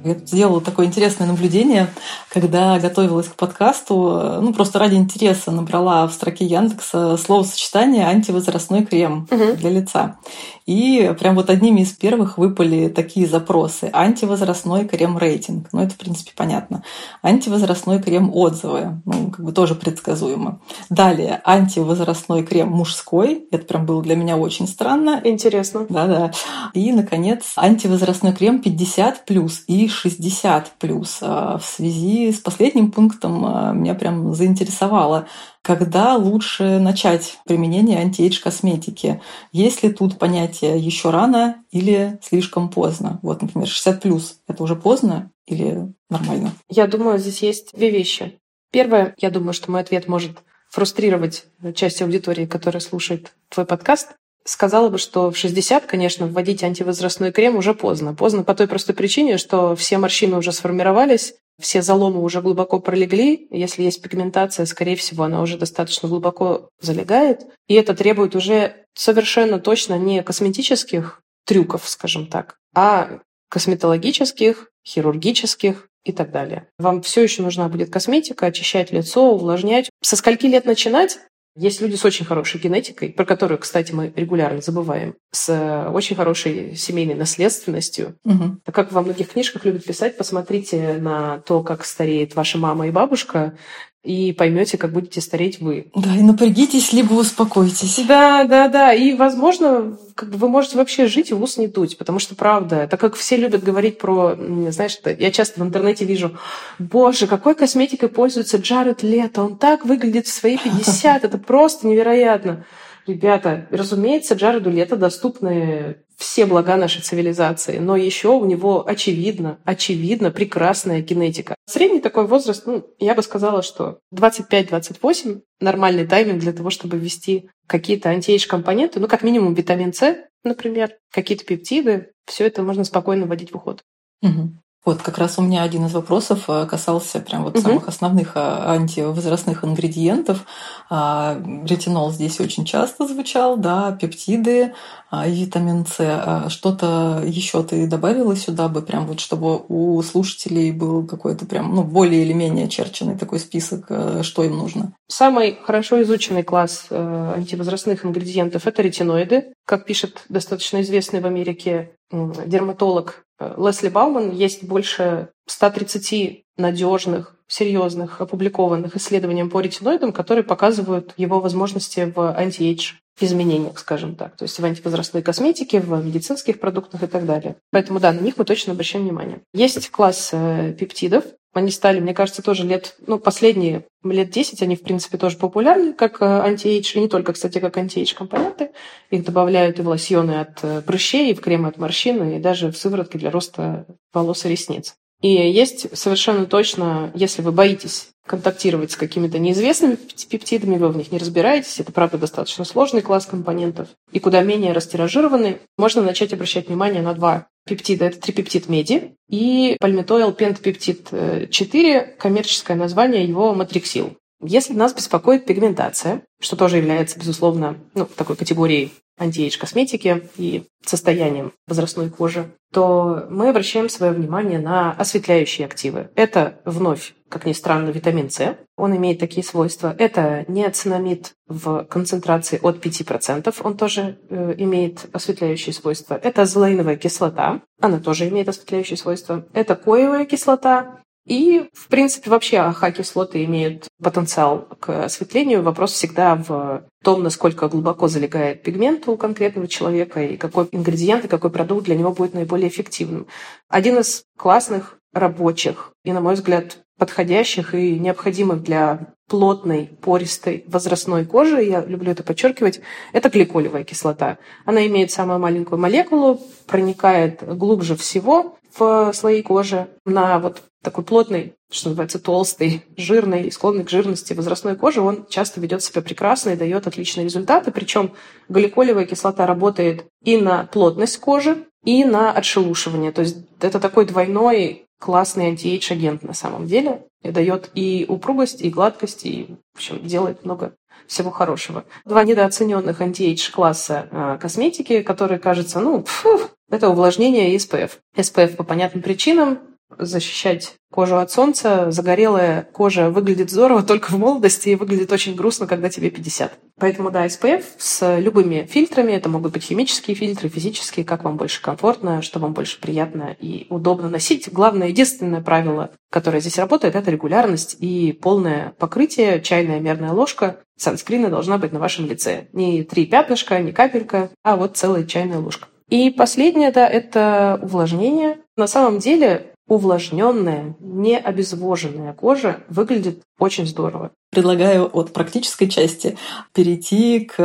Я 0.03 0.15
сделала 0.15 0.59
такое 0.59 0.87
интересное 0.87 1.27
наблюдение, 1.27 1.87
когда 2.29 2.77
готовилась 2.79 3.27
к 3.27 3.35
подкасту, 3.35 4.39
ну 4.41 4.53
просто 4.53 4.79
ради 4.79 4.95
интереса 4.95 5.51
набрала 5.51 6.07
в 6.07 6.13
строке 6.13 6.45
Яндекса 6.45 7.15
словосочетание 7.17 8.05
антивозрастной 8.05 8.85
крем 8.85 9.27
угу. 9.31 9.53
для 9.53 9.69
лица. 9.69 10.17
И 10.65 11.13
прям 11.19 11.35
вот 11.35 11.49
одними 11.49 11.81
из 11.81 11.91
первых 11.91 12.37
выпали 12.37 12.87
такие 12.87 13.27
запросы. 13.27 13.89
Антивозрастной 13.91 14.87
крем-рейтинг. 14.87 15.67
Ну, 15.73 15.81
это, 15.81 15.93
в 15.93 15.97
принципе, 15.97 16.31
понятно. 16.35 16.83
Антивозрастной 17.21 18.01
крем-отзывы. 18.01 19.01
Ну, 19.05 19.31
как 19.31 19.43
бы 19.43 19.51
тоже 19.51 19.75
предсказуемо. 19.75 20.61
Далее, 20.89 21.41
антивозрастной 21.43 22.43
крем 22.43 22.69
мужской. 22.69 23.45
Это 23.51 23.65
прям 23.65 23.85
было 23.85 24.01
для 24.01 24.15
меня 24.15 24.37
очень 24.37 24.67
странно. 24.67 25.19
Интересно. 25.23 25.85
Да-да. 25.89 26.31
И, 26.73 26.91
наконец, 26.93 27.53
антивозрастной 27.57 28.33
крем 28.33 28.61
50 28.61 29.25
плюс 29.25 29.63
и 29.67 29.87
60 29.93 30.73
плюс. 30.79 31.19
А 31.21 31.57
в 31.57 31.65
связи 31.65 32.31
с 32.31 32.39
последним 32.39 32.91
пунктом 32.91 33.45
а, 33.45 33.71
меня 33.73 33.95
прям 33.95 34.33
заинтересовало 34.33 35.27
когда 35.63 36.17
лучше 36.17 36.77
начать 36.79 37.39
применение 37.45 37.99
антиэйдж 37.99 38.41
косметики? 38.41 39.21
Есть 39.53 39.81
ли 39.81 39.91
тут 39.91 40.19
понятие 40.19 40.77
еще 40.77 41.09
рано 41.09 41.63
или 41.71 42.19
слишком 42.21 42.69
поздно? 42.69 43.19
Вот, 43.23 43.41
например, 43.41 43.67
60 43.67 44.01
плюс 44.01 44.39
это 44.47 44.61
уже 44.61 44.75
поздно 44.75 45.31
или 45.47 45.87
нормально? 46.09 46.51
Я 46.69 46.85
думаю, 46.85 47.17
здесь 47.17 47.41
есть 47.41 47.71
две 47.73 47.89
вещи. 47.89 48.37
Первое, 48.71 49.15
я 49.17 49.31
думаю, 49.31 49.53
что 49.53 49.71
мой 49.71 49.81
ответ 49.81 50.07
может 50.07 50.43
фрустрировать 50.69 51.45
часть 51.75 52.01
аудитории, 52.01 52.45
которая 52.45 52.81
слушает 52.81 53.33
твой 53.47 53.65
подкаст. 53.65 54.15
Сказала 54.45 54.89
бы, 54.89 54.97
что 54.97 55.31
в 55.31 55.37
60, 55.37 55.85
конечно, 55.85 56.27
вводить 56.27 56.63
антивозрастной 56.63 57.31
крем 57.31 57.55
уже 57.55 57.73
поздно. 57.73 58.13
Поздно 58.13 58.43
по 58.43 58.53
той 58.53 58.67
простой 58.67 58.93
причине, 58.93 59.37
что 59.37 59.75
все 59.75 59.97
морщины 59.97 60.37
уже 60.37 60.51
сформировались, 60.51 61.35
все 61.61 61.81
заломы 61.81 62.21
уже 62.21 62.41
глубоко 62.41 62.79
пролегли. 62.79 63.47
Если 63.51 63.83
есть 63.83 64.01
пигментация, 64.01 64.65
скорее 64.65 64.95
всего, 64.95 65.23
она 65.23 65.41
уже 65.41 65.57
достаточно 65.57 66.09
глубоко 66.09 66.69
залегает. 66.81 67.45
И 67.67 67.75
это 67.75 67.93
требует 67.93 68.35
уже 68.35 68.85
совершенно 68.95 69.59
точно 69.59 69.97
не 69.97 70.23
косметических 70.23 71.21
трюков, 71.45 71.87
скажем 71.87 72.27
так, 72.27 72.57
а 72.75 73.19
косметологических, 73.49 74.69
хирургических 74.85 75.87
и 76.03 76.11
так 76.11 76.31
далее. 76.31 76.67
Вам 76.77 77.01
все 77.01 77.23
еще 77.23 77.43
нужна 77.43 77.69
будет 77.69 77.91
косметика, 77.91 78.47
очищать 78.47 78.91
лицо, 78.91 79.31
увлажнять. 79.31 79.89
Со 80.01 80.15
скольки 80.15 80.47
лет 80.47 80.65
начинать? 80.65 81.19
Есть 81.55 81.81
люди 81.81 81.95
с 81.95 82.03
очень 82.03 82.25
хорошей 82.25 82.59
генетикой, 82.59 83.09
про 83.09 83.25
которую, 83.25 83.59
кстати, 83.59 83.91
мы 83.91 84.11
регулярно 84.15 84.61
забываем, 84.61 85.15
с 85.31 85.49
э, 85.49 85.89
очень 85.89 86.15
хорошей 86.15 86.75
семейной 86.75 87.13
наследственностью. 87.13 88.17
Угу. 88.23 88.61
Как 88.71 88.91
во 88.91 89.01
многих 89.03 89.29
книжках 89.29 89.63
любят 89.65 89.85
писать, 89.85 90.17
посмотрите 90.17 90.97
на 90.99 91.39
то, 91.39 91.61
как 91.61 91.85
стареет 91.85 92.35
ваша 92.35 92.57
мама 92.57 92.87
и 92.87 92.91
бабушка, 92.91 93.55
и 94.03 94.33
поймете, 94.33 94.77
как 94.77 94.91
будете 94.91 95.21
стареть 95.21 95.61
вы. 95.61 95.87
Да, 95.95 96.13
и 96.13 96.21
напрягитесь, 96.21 96.91
либо 96.91 97.13
успокойтесь. 97.13 98.01
Да, 98.05 98.43
да, 98.43 98.67
да. 98.67 98.93
И, 98.93 99.13
возможно, 99.13 99.97
как 100.13 100.29
бы 100.29 100.37
вы 100.37 100.49
можете 100.49 100.77
вообще 100.77 101.07
жить 101.07 101.31
и 101.31 101.33
ус 101.33 101.57
не 101.57 101.67
дуть, 101.67 101.97
потому 101.97 102.19
что, 102.19 102.35
правда, 102.35 102.87
так 102.89 102.99
как 102.99 103.15
все 103.15 103.37
любят 103.37 103.63
говорить 103.63 103.97
про, 103.97 104.35
знаешь, 104.69 104.99
я 105.19 105.31
часто 105.31 105.61
в 105.61 105.63
интернете 105.63 106.03
вижу, 106.03 106.37
боже, 106.79 107.27
какой 107.27 107.55
косметикой 107.55 108.09
пользуется 108.09 108.57
Джаред 108.57 109.03
Лето, 109.03 109.43
он 109.43 109.57
так 109.57 109.85
выглядит 109.85 110.27
в 110.27 110.33
свои 110.33 110.57
50, 110.57 111.23
это 111.23 111.37
просто 111.37 111.87
невероятно. 111.87 112.65
Ребята, 113.07 113.67
разумеется, 113.69 114.35
Джареду 114.35 114.69
Лето 114.69 114.97
доступны 114.97 115.97
все 116.17 116.45
блага 116.45 116.77
нашей 116.77 117.01
цивилизации, 117.01 117.77
но 117.77 117.95
еще 117.95 118.29
у 118.29 118.45
него 118.45 118.87
очевидно, 118.87 119.59
очевидно 119.65 120.31
прекрасная 120.31 121.01
генетика. 121.01 121.55
Средний 121.65 121.99
такой 121.99 122.27
возраст, 122.27 122.65
ну, 122.65 122.85
я 122.99 123.15
бы 123.15 123.23
сказала, 123.23 123.61
что 123.61 123.99
25-28 124.13 125.41
нормальный 125.59 126.07
тайминг 126.07 126.39
для 126.39 126.53
того, 126.53 126.69
чтобы 126.69 126.97
ввести 126.97 127.49
какие-то 127.67 128.09
антиэйдж-компоненты, 128.09 128.99
ну, 128.99 129.07
как 129.07 129.23
минимум 129.23 129.53
витамин 129.53 129.93
С, 129.93 130.17
например, 130.43 130.97
какие-то 131.11 131.45
пептиды, 131.45 132.11
все 132.25 132.45
это 132.45 132.63
можно 132.63 132.83
спокойно 132.83 133.25
вводить 133.25 133.51
в 133.51 133.55
уход. 133.55 133.83
Угу. 134.21 134.51
Вот 134.85 135.01
как 135.01 135.17
раз 135.17 135.39
у 135.39 135.41
меня 135.41 135.63
один 135.63 135.85
из 135.85 135.93
вопросов 135.93 136.43
э, 136.49 136.65
касался 136.65 137.21
прям 137.21 137.43
вот 137.43 137.55
угу. 137.55 137.61
самых 137.61 137.87
основных 137.87 138.35
э, 138.35 138.39
антивозрастных 138.39 139.63
ингредиентов. 139.63 140.45
А, 140.89 141.37
ретинол 141.65 142.11
здесь 142.11 142.41
очень 142.41 142.65
часто 142.65 143.07
звучал, 143.07 143.55
да, 143.55 143.93
пептиды, 143.93 144.73
а, 145.09 145.25
витамин 145.25 145.85
С. 145.85 145.95
А 145.99 146.49
что-то 146.49 147.23
еще 147.25 147.63
ты 147.63 147.87
добавила 147.87 148.35
сюда 148.35 148.67
бы, 148.67 148.81
прям 148.81 149.07
вот 149.07 149.21
чтобы 149.21 149.63
у 149.69 150.01
слушателей 150.01 150.71
был 150.71 151.07
какой-то 151.07 151.45
прям, 151.45 151.73
ну, 151.73 151.83
более 151.83 152.23
или 152.23 152.33
менее 152.33 152.65
очерченный 152.65 153.17
такой 153.17 153.39
список, 153.39 153.85
э, 153.87 154.21
что 154.21 154.43
им 154.43 154.57
нужно? 154.57 154.93
Самый 155.07 155.57
хорошо 155.63 156.01
изученный 156.01 156.43
класс 156.43 156.87
антивозрастных 156.89 158.05
ингредиентов– 158.05 158.63
это 158.67 158.81
ретиноиды. 158.81 159.53
Как 159.65 159.85
пишет 159.85 160.25
достаточно 160.27 160.81
известный 160.81 161.21
в 161.21 161.25
Америке 161.25 161.91
дерматолог 162.11 163.23
Лесли 163.39 163.89
Бауман, 163.89 164.31
есть 164.31 164.63
больше 164.63 165.29
130 165.47 166.45
надежных, 166.57 167.35
серьезных, 167.47 168.21
опубликованных 168.21 168.95
исследований 168.95 169.43
по 169.43 169.59
ретиноидам, 169.59 170.11
которые 170.11 170.43
показывают 170.43 171.13
его 171.17 171.39
возможности 171.39 172.11
в 172.15 172.35
anti-age 172.35 172.93
изменениях, 173.19 173.77
скажем 173.77 174.15
так, 174.15 174.35
то 174.35 174.43
есть 174.43 174.59
в 174.59 174.65
антивозрастной 174.65 175.21
косметике, 175.21 175.79
в 175.79 176.03
медицинских 176.03 176.59
продуктах 176.59 177.03
и 177.03 177.07
так 177.07 177.25
далее. 177.25 177.57
Поэтому 177.71 177.99
да, 177.99 178.11
на 178.11 178.19
них 178.19 178.37
мы 178.37 178.45
точно 178.45 178.73
обращаем 178.73 179.05
внимание. 179.05 179.41
Есть 179.53 179.89
класс 179.91 180.31
э, 180.33 180.73
пептидов, 180.73 181.25
они 181.53 181.71
стали, 181.71 181.99
мне 181.99 182.13
кажется, 182.13 182.41
тоже 182.41 182.65
лет, 182.65 182.95
ну, 183.05 183.19
последние 183.19 183.85
лет 184.03 184.29
10, 184.31 184.61
они, 184.61 184.75
в 184.75 184.81
принципе, 184.81 185.17
тоже 185.17 185.37
популярны, 185.37 185.93
как 185.93 186.21
э, 186.21 186.25
anti-age, 186.25 186.95
и 186.95 186.99
не 186.99 187.07
только, 187.07 187.33
кстати, 187.33 187.59
как 187.59 187.77
anti-age 187.77 188.15
компоненты. 188.15 188.71
Их 189.11 189.23
добавляют 189.23 189.79
и 189.79 189.81
в 189.81 189.87
лосьоны 189.87 190.39
от 190.39 190.63
э, 190.63 190.81
прыщей, 190.81 191.31
и 191.31 191.33
в 191.33 191.41
кремы 191.41 191.69
от 191.69 191.77
морщин, 191.77 192.23
и 192.31 192.39
даже 192.39 192.71
в 192.71 192.77
сыворотки 192.77 193.17
для 193.17 193.31
роста 193.31 193.85
волос 194.11 194.45
и 194.45 194.49
ресниц. 194.49 194.95
И 195.21 195.29
есть 195.29 195.95
совершенно 195.97 196.45
точно, 196.45 197.11
если 197.15 197.41
вы 197.41 197.51
боитесь 197.51 198.12
контактировать 198.25 198.91
с 198.91 198.95
какими-то 198.97 199.39
неизвестными 199.39 199.97
пептидами, 200.29 200.77
вы 200.77 200.89
в 200.89 200.97
них 200.97 201.11
не 201.11 201.17
разбираетесь, 201.17 201.79
это, 201.79 201.91
правда, 201.91 202.17
достаточно 202.17 202.63
сложный 202.65 203.01
класс 203.01 203.25
компонентов, 203.25 203.89
и 204.11 204.19
куда 204.19 204.41
менее 204.41 204.73
растиражированный, 204.73 205.57
можно 205.77 206.01
начать 206.01 206.33
обращать 206.33 206.67
внимание 206.67 207.01
на 207.01 207.13
два 207.13 207.47
пептида. 207.65 208.05
Это 208.05 208.19
трипептид 208.19 208.69
меди 208.69 209.15
и 209.29 209.77
пальмитоил 209.79 210.33
пентапептид 210.33 211.09
4, 211.49 212.15
коммерческое 212.19 212.77
название 212.77 213.25
его 213.25 213.53
матриксил. 213.53 214.17
Если 214.43 214.73
нас 214.73 214.93
беспокоит 214.93 215.45
пигментация, 215.45 216.23
что 216.39 216.55
тоже 216.55 216.77
является, 216.77 217.17
безусловно, 217.17 217.77
ну, 217.95 218.05
такой 218.05 218.35
категорией 218.35 218.93
антиэйдж 219.17 219.57
косметики 219.57 220.29
и 220.37 220.65
состоянием 220.85 221.53
возрастной 221.67 222.09
кожи, 222.09 222.51
то 222.73 223.27
мы 223.29 223.49
обращаем 223.49 223.87
свое 223.87 224.11
внимание 224.11 224.59
на 224.59 224.91
осветляющие 224.91 225.65
активы. 225.65 226.09
Это 226.15 226.59
вновь, 226.65 227.13
как 227.29 227.45
ни 227.45 227.53
странно, 227.53 227.89
витамин 227.89 228.29
С. 228.29 228.57
Он 228.75 228.95
имеет 228.97 229.19
такие 229.19 229.43
свойства. 229.43 229.95
Это 229.97 230.45
неоцинамид 230.47 231.33
в 231.47 231.83
концентрации 231.85 232.59
от 232.61 232.83
5%. 232.83 233.55
Он 233.63 233.77
тоже 233.77 234.17
э, 234.29 234.55
имеет 234.57 235.05
осветляющие 235.13 235.73
свойства. 235.73 236.19
Это 236.21 236.41
азолаиновая 236.41 236.95
кислота. 236.95 237.61
Она 237.79 237.99
тоже 237.99 238.27
имеет 238.29 238.49
осветляющие 238.49 238.97
свойства. 238.97 239.45
Это 239.53 239.75
коевая 239.75 240.25
кислота. 240.25 241.02
И, 241.25 241.69
в 241.73 241.87
принципе, 241.87 242.29
вообще 242.29 242.57
АХ-кислоты 242.57 243.45
имеют 243.45 243.87
потенциал 244.01 244.67
к 244.79 245.05
осветлению. 245.05 245.61
Вопрос 245.61 245.93
всегда 245.93 246.35
в 246.35 246.83
том, 247.01 247.23
насколько 247.23 247.69
глубоко 247.69 248.07
залегает 248.07 248.63
пигмент 248.63 249.07
у 249.07 249.15
конкретного 249.15 249.67
человека 249.67 250.21
и 250.21 250.37
какой 250.37 250.67
ингредиент 250.71 251.25
и 251.25 251.29
какой 251.29 251.49
продукт 251.49 251.85
для 251.85 251.95
него 251.95 252.11
будет 252.11 252.33
наиболее 252.33 252.67
эффективным. 252.67 253.27
Один 253.69 253.99
из 253.99 254.23
классных 254.37 254.99
рабочих 255.13 255.93
и, 256.03 256.11
на 256.11 256.19
мой 256.19 256.33
взгляд, 256.33 256.79
подходящих 256.97 257.73
и 257.73 257.99
необходимых 257.99 258.61
для 258.61 259.13
плотной, 259.27 259.97
пористой, 260.01 260.63
возрастной 260.67 261.25
кожи, 261.25 261.63
я 261.63 261.81
люблю 261.81 262.11
это 262.11 262.23
подчеркивать, 262.23 262.81
это 263.13 263.29
гликолевая 263.29 263.83
кислота. 263.83 264.37
Она 264.65 264.85
имеет 264.87 265.11
самую 265.11 265.39
маленькую 265.39 265.79
молекулу, 265.79 266.41
проникает 266.67 267.43
глубже 267.57 267.95
всего 267.95 268.57
в 268.75 269.11
слои 269.13 269.41
кожи 269.41 269.87
на 270.05 270.39
вот 270.39 270.63
такой 270.81 271.03
плотный, 271.03 271.53
что 271.71 271.89
называется, 271.89 272.19
толстый, 272.19 272.83
жирный, 272.97 273.51
склонный 273.51 273.83
к 273.83 273.89
жирности 273.89 274.33
возрастной 274.33 274.75
кожи, 274.75 275.01
он 275.01 275.25
часто 275.29 275.61
ведет 275.61 275.81
себя 275.81 276.01
прекрасно 276.01 276.51
и 276.51 276.55
дает 276.57 276.87
отличные 276.87 277.23
результаты. 277.25 277.71
Причем 277.71 278.11
гликолевая 278.49 279.05
кислота 279.05 279.47
работает 279.47 280.05
и 280.23 280.37
на 280.37 280.65
плотность 280.65 281.19
кожи, 281.19 281.65
и 281.83 282.03
на 282.05 282.31
отшелушивание. 282.31 283.11
То 283.11 283.21
есть 283.21 283.37
это 283.59 283.79
такой 283.79 284.05
двойной 284.05 284.85
классный 284.99 285.47
антиэйдж-агент 285.47 286.23
на 286.23 286.33
самом 286.33 286.67
деле. 286.67 287.05
И 287.23 287.31
дает 287.31 287.69
и 287.73 288.05
упругость, 288.07 288.61
и 288.61 288.69
гладкость, 288.69 289.25
и, 289.25 289.55
в 289.73 289.77
общем, 289.77 290.05
делает 290.05 290.43
много 290.43 290.75
всего 291.07 291.31
хорошего. 291.31 291.85
Два 292.05 292.23
недооцененных 292.23 293.01
антиэйдж 293.01 293.51
класса 293.51 294.07
э, 294.11 294.37
косметики, 294.39 295.01
которые, 295.01 295.39
кажется, 295.39 295.79
ну, 295.79 296.03
фу, 296.03 296.39
это 296.69 296.89
увлажнение 296.89 297.53
и 297.53 297.57
SPF. 297.57 297.91
SPF 298.15 298.55
по 298.55 298.63
понятным 298.63 299.03
причинам 299.03 299.59
защищать 299.99 300.75
кожу 300.91 301.17
от 301.17 301.31
солнца. 301.31 301.91
Загорелая 301.91 302.67
кожа 302.71 303.09
выглядит 303.09 303.49
здорово 303.49 303.83
только 303.87 304.11
в 304.11 304.17
молодости 304.17 304.69
и 304.69 304.75
выглядит 304.75 305.11
очень 305.11 305.35
грустно, 305.35 305.67
когда 305.67 305.89
тебе 305.89 306.09
50. 306.09 306.53
Поэтому, 306.79 307.11
да, 307.11 307.25
SPF 307.25 307.63
с 307.77 308.17
любыми 308.19 308.67
фильтрами. 308.69 309.11
Это 309.11 309.29
могут 309.29 309.53
быть 309.53 309.63
химические 309.63 310.15
фильтры, 310.15 310.49
физические, 310.49 311.05
как 311.05 311.23
вам 311.23 311.37
больше 311.37 311.61
комфортно, 311.61 312.21
что 312.21 312.39
вам 312.39 312.53
больше 312.53 312.79
приятно 312.79 313.35
и 313.39 313.67
удобно 313.69 314.09
носить. 314.09 314.51
Главное, 314.51 314.89
единственное 314.89 315.41
правило, 315.41 315.91
которое 316.11 316.39
здесь 316.39 316.57
работает, 316.57 316.95
это 316.95 317.11
регулярность 317.11 317.77
и 317.79 318.11
полное 318.11 318.73
покрытие. 318.79 319.41
Чайная 319.41 319.79
мерная 319.79 320.11
ложка 320.11 320.57
санскрина 320.77 321.29
должна 321.29 321.57
быть 321.57 321.71
на 321.71 321.79
вашем 321.79 322.05
лице. 322.07 322.47
Не 322.53 322.83
три 322.83 323.05
пятнышка, 323.05 323.59
не 323.59 323.71
капелька, 323.71 324.29
а 324.43 324.55
вот 324.55 324.77
целая 324.77 325.05
чайная 325.05 325.39
ложка. 325.39 325.67
И 325.89 326.09
последнее, 326.09 326.71
да, 326.71 326.87
это 326.87 327.59
увлажнение. 327.61 328.39
На 328.57 328.67
самом 328.67 328.99
деле 328.99 329.52
увлажненная, 329.67 330.75
не 330.79 331.17
обезвоженная 331.17 332.13
кожа 332.13 332.63
выглядит 332.69 333.23
очень 333.39 333.65
здорово. 333.65 334.11
Предлагаю 334.33 334.89
от 334.91 335.13
практической 335.13 335.67
части 335.67 336.17
перейти 336.53 337.19
к 337.19 337.35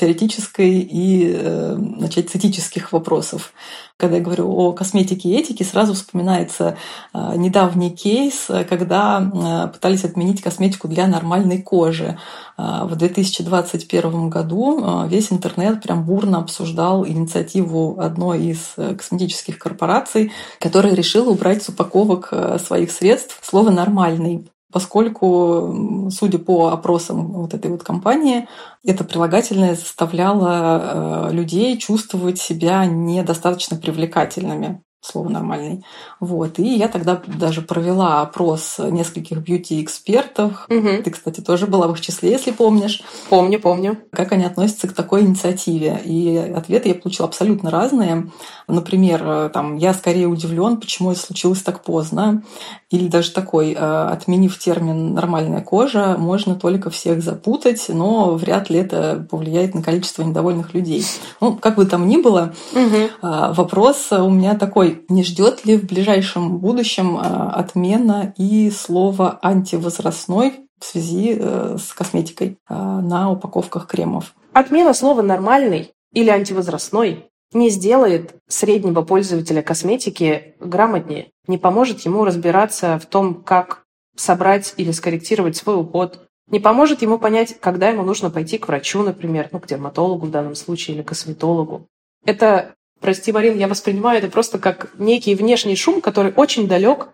теоретической 0.00 0.80
и 0.80 1.32
э, 1.32 1.76
начать 1.76 2.28
с 2.28 2.34
этических 2.34 2.92
вопросов. 2.92 3.52
Когда 3.96 4.16
я 4.16 4.22
говорю 4.22 4.50
о 4.50 4.72
косметике 4.72 5.28
и 5.28 5.36
этике, 5.38 5.64
сразу 5.64 5.94
вспоминается 5.94 6.76
э, 7.14 7.34
недавний 7.36 7.90
кейс, 7.90 8.48
когда 8.68 9.30
э, 9.32 9.68
пытались 9.72 10.04
отменить 10.04 10.42
косметику 10.42 10.88
для 10.88 11.06
нормальной 11.06 11.62
кожи. 11.62 12.18
В 12.56 12.96
2021 12.96 14.28
году 14.28 15.06
весь 15.06 15.30
интернет 15.30 15.80
прям 15.80 16.02
бурно 16.02 16.38
обсуждал 16.38 17.06
инициативу 17.06 18.00
одной 18.00 18.46
из 18.46 18.74
косметических 18.74 19.60
корпораций, 19.60 20.32
которая 20.58 20.94
решила 20.94 21.30
убрать 21.30 21.62
с 21.62 21.68
упаковок 21.68 22.32
своих 22.58 22.90
средств 22.90 23.38
слово 23.44 23.70
«нормальный» 23.70 24.48
поскольку, 24.72 26.08
судя 26.10 26.38
по 26.38 26.68
опросам 26.68 27.32
вот 27.32 27.54
этой 27.54 27.70
вот 27.70 27.82
компании, 27.82 28.48
это 28.84 29.04
прилагательное 29.04 29.74
заставляло 29.74 31.28
э, 31.30 31.32
людей 31.32 31.78
чувствовать 31.78 32.38
себя 32.38 32.84
недостаточно 32.86 33.76
привлекательными. 33.76 34.82
Слово 35.00 35.28
нормальный. 35.28 35.84
Вот. 36.20 36.58
И 36.58 36.74
я 36.74 36.88
тогда 36.88 37.20
даже 37.26 37.62
провела 37.62 38.20
опрос 38.20 38.78
нескольких 38.78 39.38
бьюти-экспертов. 39.38 40.66
Угу. 40.68 41.02
Ты, 41.04 41.10
кстати, 41.10 41.40
тоже 41.40 41.66
была 41.66 41.86
в 41.86 41.92
их 41.92 42.00
числе, 42.00 42.30
если 42.30 42.50
помнишь. 42.50 43.02
Помню, 43.28 43.60
помню. 43.60 43.98
Как 44.12 44.32
они 44.32 44.44
относятся 44.44 44.88
к 44.88 44.92
такой 44.92 45.22
инициативе. 45.22 46.00
И 46.04 46.36
ответы 46.36 46.88
я 46.88 46.94
получила 46.94 47.28
абсолютно 47.28 47.70
разные. 47.70 48.30
Например, 48.66 49.50
там, 49.50 49.76
я 49.76 49.94
скорее 49.94 50.26
удивлен, 50.26 50.78
почему 50.78 51.12
это 51.12 51.20
случилось 51.20 51.62
так 51.62 51.82
поздно. 51.82 52.42
Или 52.90 53.08
даже 53.08 53.30
такой, 53.32 53.72
э, 53.72 53.76
отменив 53.76 54.58
термин 54.58 55.14
«нормальная 55.14 55.60
кожа», 55.60 56.16
можно 56.18 56.54
только 56.54 56.90
всех 56.90 57.22
запутать, 57.22 57.84
но 57.88 58.34
вряд 58.34 58.70
ли 58.70 58.78
это 58.78 59.26
повлияет 59.30 59.74
на 59.74 59.82
количество 59.82 60.22
недовольных 60.22 60.74
людей. 60.74 61.04
Ну, 61.40 61.54
как 61.56 61.76
бы 61.76 61.84
там 61.84 62.08
ни 62.08 62.16
было, 62.16 62.54
угу. 62.72 63.10
вопрос 63.20 64.10
у 64.10 64.30
меня 64.30 64.54
такой. 64.54 64.87
Не 65.08 65.22
ждет 65.24 65.64
ли 65.64 65.76
в 65.76 65.84
ближайшем 65.84 66.58
будущем 66.58 67.16
э, 67.16 67.20
отмена 67.20 68.34
и 68.36 68.70
слова 68.70 69.38
«антивозрастной» 69.42 70.68
в 70.78 70.84
связи 70.84 71.36
э, 71.38 71.76
с 71.78 71.92
косметикой 71.92 72.58
на 72.68 73.30
упаковках 73.30 73.86
кремов? 73.86 74.34
Отмена 74.52 74.94
слова 74.94 75.22
«нормальный» 75.22 75.92
или 76.12 76.30
«антивозрастной» 76.30 77.28
не 77.52 77.70
сделает 77.70 78.34
среднего 78.48 79.02
пользователя 79.02 79.62
косметики 79.62 80.54
грамотнее, 80.60 81.30
не 81.46 81.58
поможет 81.58 82.00
ему 82.00 82.24
разбираться 82.24 82.98
в 82.98 83.06
том, 83.06 83.42
как 83.42 83.84
собрать 84.16 84.74
или 84.76 84.90
скорректировать 84.90 85.56
свой 85.56 85.80
уход, 85.80 86.28
не 86.50 86.60
поможет 86.60 87.02
ему 87.02 87.18
понять, 87.18 87.58
когда 87.60 87.88
ему 87.88 88.02
нужно 88.02 88.30
пойти 88.30 88.58
к 88.58 88.68
врачу, 88.68 89.02
например, 89.02 89.48
ну, 89.52 89.60
к 89.60 89.66
дерматологу 89.66 90.26
в 90.26 90.30
данном 90.30 90.54
случае 90.54 90.96
или 90.96 91.02
косметологу. 91.02 91.86
Это, 92.24 92.74
прости, 93.00 93.32
Марин, 93.32 93.58
я 93.58 93.68
воспринимаю 93.68 94.18
это 94.18 94.28
просто 94.28 94.58
как 94.58 94.90
некий 94.98 95.34
внешний 95.34 95.76
шум, 95.76 96.00
который 96.00 96.32
очень 96.32 96.68
далек 96.68 97.08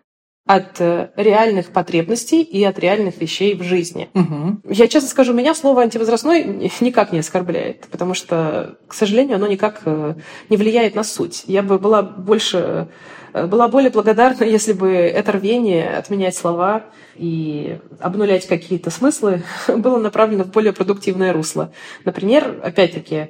от 0.47 0.79
э, 0.81 1.11
реальных 1.16 1.70
потребностей 1.70 2.42
и 2.42 2.62
от 2.64 2.79
реальных 2.79 3.18
вещей 3.18 3.55
в 3.55 3.62
жизни. 3.62 4.11
Угу. 4.14 4.73
Я 4.75 4.88
честно 4.88 5.09
скажу, 5.09 5.33
меня 5.33 5.55
слово 5.55 5.83
антивозрастной 5.83 6.70
никак 6.81 7.12
не 7.12 7.20
оскорбляет, 7.20 7.87
потому 7.90 8.14
что, 8.14 8.77
к 8.87 8.92
сожалению, 8.92 9.37
оно 9.37 9.47
никак 9.47 9.81
э, 9.87 10.14
не 10.51 10.57
влияет 10.57 10.94
на 10.94 11.03
суть. 11.03 11.44
Я 11.47 11.62
бы 11.62 11.79
была 11.79 12.03
больше 12.03 12.88
э, 13.33 13.47
была 13.47 13.68
более 13.68 13.90
благодарна, 13.90 14.44
если 14.44 14.75
бы 14.75 14.90
это 14.90 15.33
рвение 15.33 15.97
отменять 15.97 16.37
слова 16.37 16.85
и 17.16 17.79
обнулять 17.99 18.47
какие-то 18.47 18.90
смыслы 18.90 19.44
было 19.68 19.99
направлено 19.99 20.44
в 20.44 20.51
более 20.51 20.75
продуктивное 20.75 21.33
русло. 21.33 21.73
Например, 22.05 22.61
опять-таки, 22.62 23.29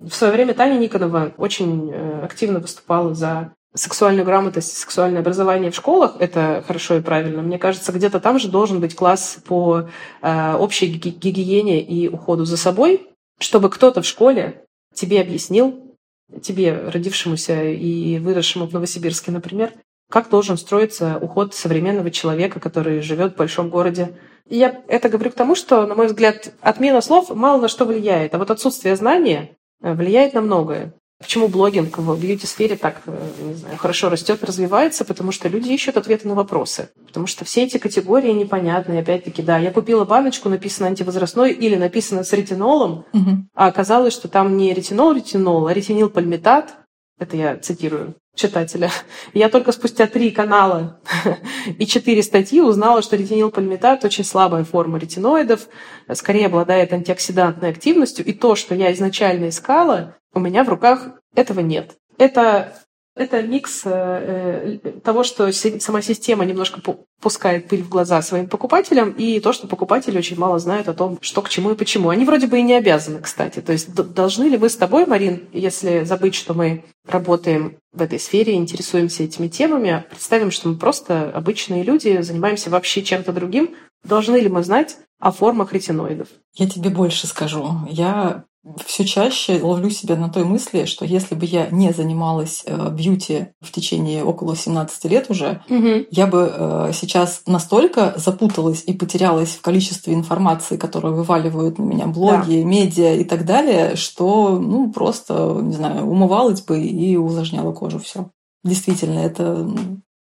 в 0.00 0.12
свое 0.12 0.32
время 0.32 0.54
Таня 0.54 0.78
Никонова 0.78 1.32
очень 1.36 1.92
активно 2.22 2.60
выступала 2.60 3.14
за 3.14 3.52
сексуальную 3.74 4.24
грамотность, 4.24 4.76
сексуальное 4.76 5.20
образование 5.20 5.70
в 5.70 5.76
школах, 5.76 6.16
это 6.18 6.64
хорошо 6.66 6.96
и 6.96 7.00
правильно. 7.00 7.42
Мне 7.42 7.58
кажется, 7.58 7.92
где-то 7.92 8.18
там 8.18 8.38
же 8.38 8.48
должен 8.48 8.80
быть 8.80 8.96
класс 8.96 9.38
по 9.46 9.88
э, 10.22 10.54
общей 10.54 10.86
гигиене 10.86 11.80
и 11.80 12.08
уходу 12.08 12.44
за 12.44 12.56
собой, 12.56 13.08
чтобы 13.38 13.70
кто-то 13.70 14.02
в 14.02 14.06
школе 14.06 14.64
тебе 14.92 15.20
объяснил, 15.20 15.96
тебе, 16.42 16.74
родившемуся 16.74 17.64
и 17.64 18.18
выросшему 18.18 18.66
в 18.66 18.72
Новосибирске, 18.72 19.30
например, 19.30 19.72
как 20.10 20.28
должен 20.28 20.58
строиться 20.58 21.18
уход 21.20 21.54
современного 21.54 22.10
человека, 22.10 22.58
который 22.58 23.00
живет 23.00 23.34
в 23.34 23.36
большом 23.36 23.70
городе. 23.70 24.18
И 24.48 24.58
я 24.58 24.82
это 24.88 25.08
говорю 25.08 25.30
к 25.30 25.34
тому, 25.34 25.54
что, 25.54 25.86
на 25.86 25.94
мой 25.94 26.08
взгляд, 26.08 26.52
отмена 26.60 27.00
слов 27.00 27.30
мало 27.30 27.60
на 27.60 27.68
что 27.68 27.84
влияет, 27.84 28.34
а 28.34 28.38
вот 28.38 28.50
отсутствие 28.50 28.96
знания 28.96 29.50
э, 29.52 29.59
влияет 29.80 30.34
на 30.34 30.40
многое. 30.40 30.94
Почему 31.20 31.48
блогинг 31.48 31.98
в 31.98 32.18
бьюти-сфере 32.18 32.76
так, 32.76 33.02
э, 33.04 33.30
не 33.42 33.54
знаю, 33.54 33.76
хорошо 33.76 34.08
растет, 34.08 34.42
развивается? 34.42 35.04
Потому 35.04 35.32
что 35.32 35.48
люди 35.48 35.68
ищут 35.68 35.98
ответы 35.98 36.26
на 36.26 36.34
вопросы. 36.34 36.88
Потому 37.06 37.26
что 37.26 37.44
все 37.44 37.64
эти 37.64 37.76
категории 37.76 38.32
непонятны. 38.32 38.98
Опять-таки, 38.98 39.42
да, 39.42 39.58
я 39.58 39.70
купила 39.70 40.06
баночку, 40.06 40.48
написано 40.48 40.88
антивозрастной 40.88 41.52
или 41.52 41.76
написано 41.76 42.24
с 42.24 42.32
ретинолом, 42.32 43.04
угу. 43.12 43.44
а 43.54 43.66
оказалось, 43.66 44.14
что 44.14 44.28
там 44.28 44.56
не 44.56 44.72
ретинол-ретинол, 44.72 45.66
а 45.66 45.74
ретинилпальмитат. 45.74 46.74
Это 47.18 47.36
я 47.36 47.58
цитирую 47.58 48.14
читателя. 48.34 48.90
Я 49.34 49.48
только 49.48 49.72
спустя 49.72 50.06
три 50.06 50.30
канала 50.30 51.00
и 51.78 51.86
четыре 51.86 52.22
статьи 52.22 52.60
узнала, 52.60 53.02
что 53.02 53.16
ретинилпальмитат 53.16 54.04
очень 54.04 54.24
слабая 54.24 54.64
форма 54.64 54.98
ретиноидов, 54.98 55.68
скорее 56.14 56.46
обладает 56.46 56.92
антиоксидантной 56.92 57.70
активностью, 57.70 58.24
и 58.24 58.32
то, 58.32 58.54
что 58.54 58.74
я 58.74 58.92
изначально 58.92 59.48
искала, 59.48 60.16
у 60.32 60.40
меня 60.40 60.64
в 60.64 60.68
руках 60.68 61.08
этого 61.34 61.60
нет. 61.60 61.96
Это, 62.18 62.74
это 63.20 63.42
микс 63.42 63.82
э, 63.84 64.78
э 64.82 64.90
того, 65.00 65.24
что 65.24 65.52
сама 65.52 66.02
система 66.02 66.44
немножко 66.44 66.80
пускает 67.20 67.68
пыль 67.68 67.82
в 67.82 67.88
глаза 67.88 68.22
своим 68.22 68.48
покупателям, 68.48 69.10
и 69.10 69.40
то, 69.40 69.52
что 69.52 69.66
покупатели 69.66 70.16
очень 70.16 70.38
мало 70.38 70.58
знают 70.58 70.88
о 70.88 70.94
том, 70.94 71.18
что 71.20 71.42
к 71.42 71.48
чему 71.48 71.72
и 71.72 71.76
почему. 71.76 72.08
Они 72.08 72.24
вроде 72.24 72.46
бы 72.46 72.58
и 72.58 72.62
не 72.62 72.74
обязаны, 72.74 73.20
кстати. 73.20 73.60
То 73.60 73.72
есть 73.72 73.94
должны 73.94 74.44
ли 74.44 74.56
мы 74.56 74.68
с 74.68 74.76
тобой, 74.76 75.06
Марин, 75.06 75.48
если 75.52 76.04
забыть, 76.04 76.34
что 76.34 76.54
мы 76.54 76.84
работаем 77.06 77.76
в 77.92 78.00
этой 78.00 78.18
сфере, 78.18 78.54
интересуемся 78.54 79.22
этими 79.24 79.48
темами, 79.48 80.04
представим, 80.08 80.50
что 80.50 80.68
мы 80.68 80.76
просто 80.76 81.30
обычные 81.30 81.82
люди, 81.82 82.22
занимаемся 82.22 82.70
вообще 82.70 83.02
чем-то 83.02 83.32
другим, 83.32 83.74
должны 84.02 84.36
ли 84.36 84.48
мы 84.48 84.62
знать 84.62 84.96
о 85.18 85.30
формах 85.30 85.72
ретиноидов? 85.72 86.28
Я 86.54 86.68
тебе 86.68 86.88
больше 86.88 87.26
скажу. 87.26 87.70
Я 87.88 88.44
все 88.84 89.06
чаще 89.06 89.60
ловлю 89.62 89.88
себя 89.88 90.16
на 90.16 90.28
той 90.28 90.44
мысли, 90.44 90.84
что 90.84 91.06
если 91.06 91.34
бы 91.34 91.46
я 91.46 91.68
не 91.70 91.92
занималась 91.92 92.62
э, 92.66 92.90
бьюти 92.90 93.46
в 93.60 93.72
течение 93.72 94.22
около 94.22 94.54
17 94.54 95.04
лет 95.06 95.30
уже, 95.30 95.62
угу. 95.70 96.04
я 96.10 96.26
бы 96.26 96.52
э, 96.52 96.90
сейчас 96.92 97.42
настолько 97.46 98.12
запуталась 98.16 98.84
и 98.86 98.92
потерялась 98.92 99.50
в 99.50 99.62
количестве 99.62 100.12
информации, 100.12 100.76
которую 100.76 101.14
вываливают 101.14 101.78
на 101.78 101.84
меня 101.84 102.06
блоги, 102.06 102.60
да. 102.60 102.68
медиа 102.68 103.14
и 103.14 103.24
так 103.24 103.46
далее, 103.46 103.96
что 103.96 104.58
ну 104.58 104.92
просто, 104.92 105.58
не 105.62 105.72
знаю, 105.72 106.04
умывалась 106.04 106.60
бы 106.60 106.80
и 106.80 107.16
увлажняла 107.16 107.72
кожу 107.72 107.98
все. 107.98 108.30
Действительно, 108.62 109.20
это 109.20 109.70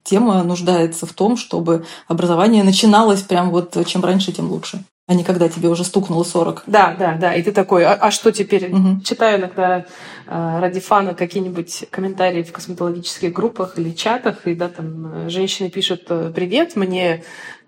тема 0.05 0.43
нуждается 0.43 1.05
в 1.05 1.13
том, 1.13 1.37
чтобы 1.37 1.85
образование 2.09 2.65
начиналось 2.65 3.21
прям 3.21 3.51
вот 3.51 3.77
чем 3.87 4.03
раньше, 4.03 4.33
тем 4.33 4.51
лучше 4.51 4.83
а 5.13 5.15
не 5.15 5.25
когда 5.25 5.47
тебе 5.51 5.69
уже 5.69 5.85
стукнуло 5.85 6.25
40. 6.25 6.63
Да, 6.67 6.97
да, 6.99 7.19
да. 7.21 7.35
И 7.35 7.43
ты 7.43 7.53
такой, 7.53 7.85
а, 7.85 7.93
а 7.93 8.11
что 8.11 8.33
теперь? 8.33 8.73
Угу. 8.73 9.03
Читаю 9.05 9.39
иногда 9.39 9.85
э, 10.27 10.59
ради 10.59 10.81
фана 10.81 11.13
какие-нибудь 11.13 11.85
комментарии 11.91 12.43
в 12.43 12.51
косметологических 12.51 13.31
группах 13.31 13.79
или 13.79 13.91
чатах, 13.91 14.47
и 14.47 14.55
да, 14.55 14.69
там 14.69 15.27
э, 15.27 15.29
женщины 15.29 15.69
пишут, 15.69 16.05
э, 16.09 16.33
привет, 16.35 16.77
мне 16.77 17.25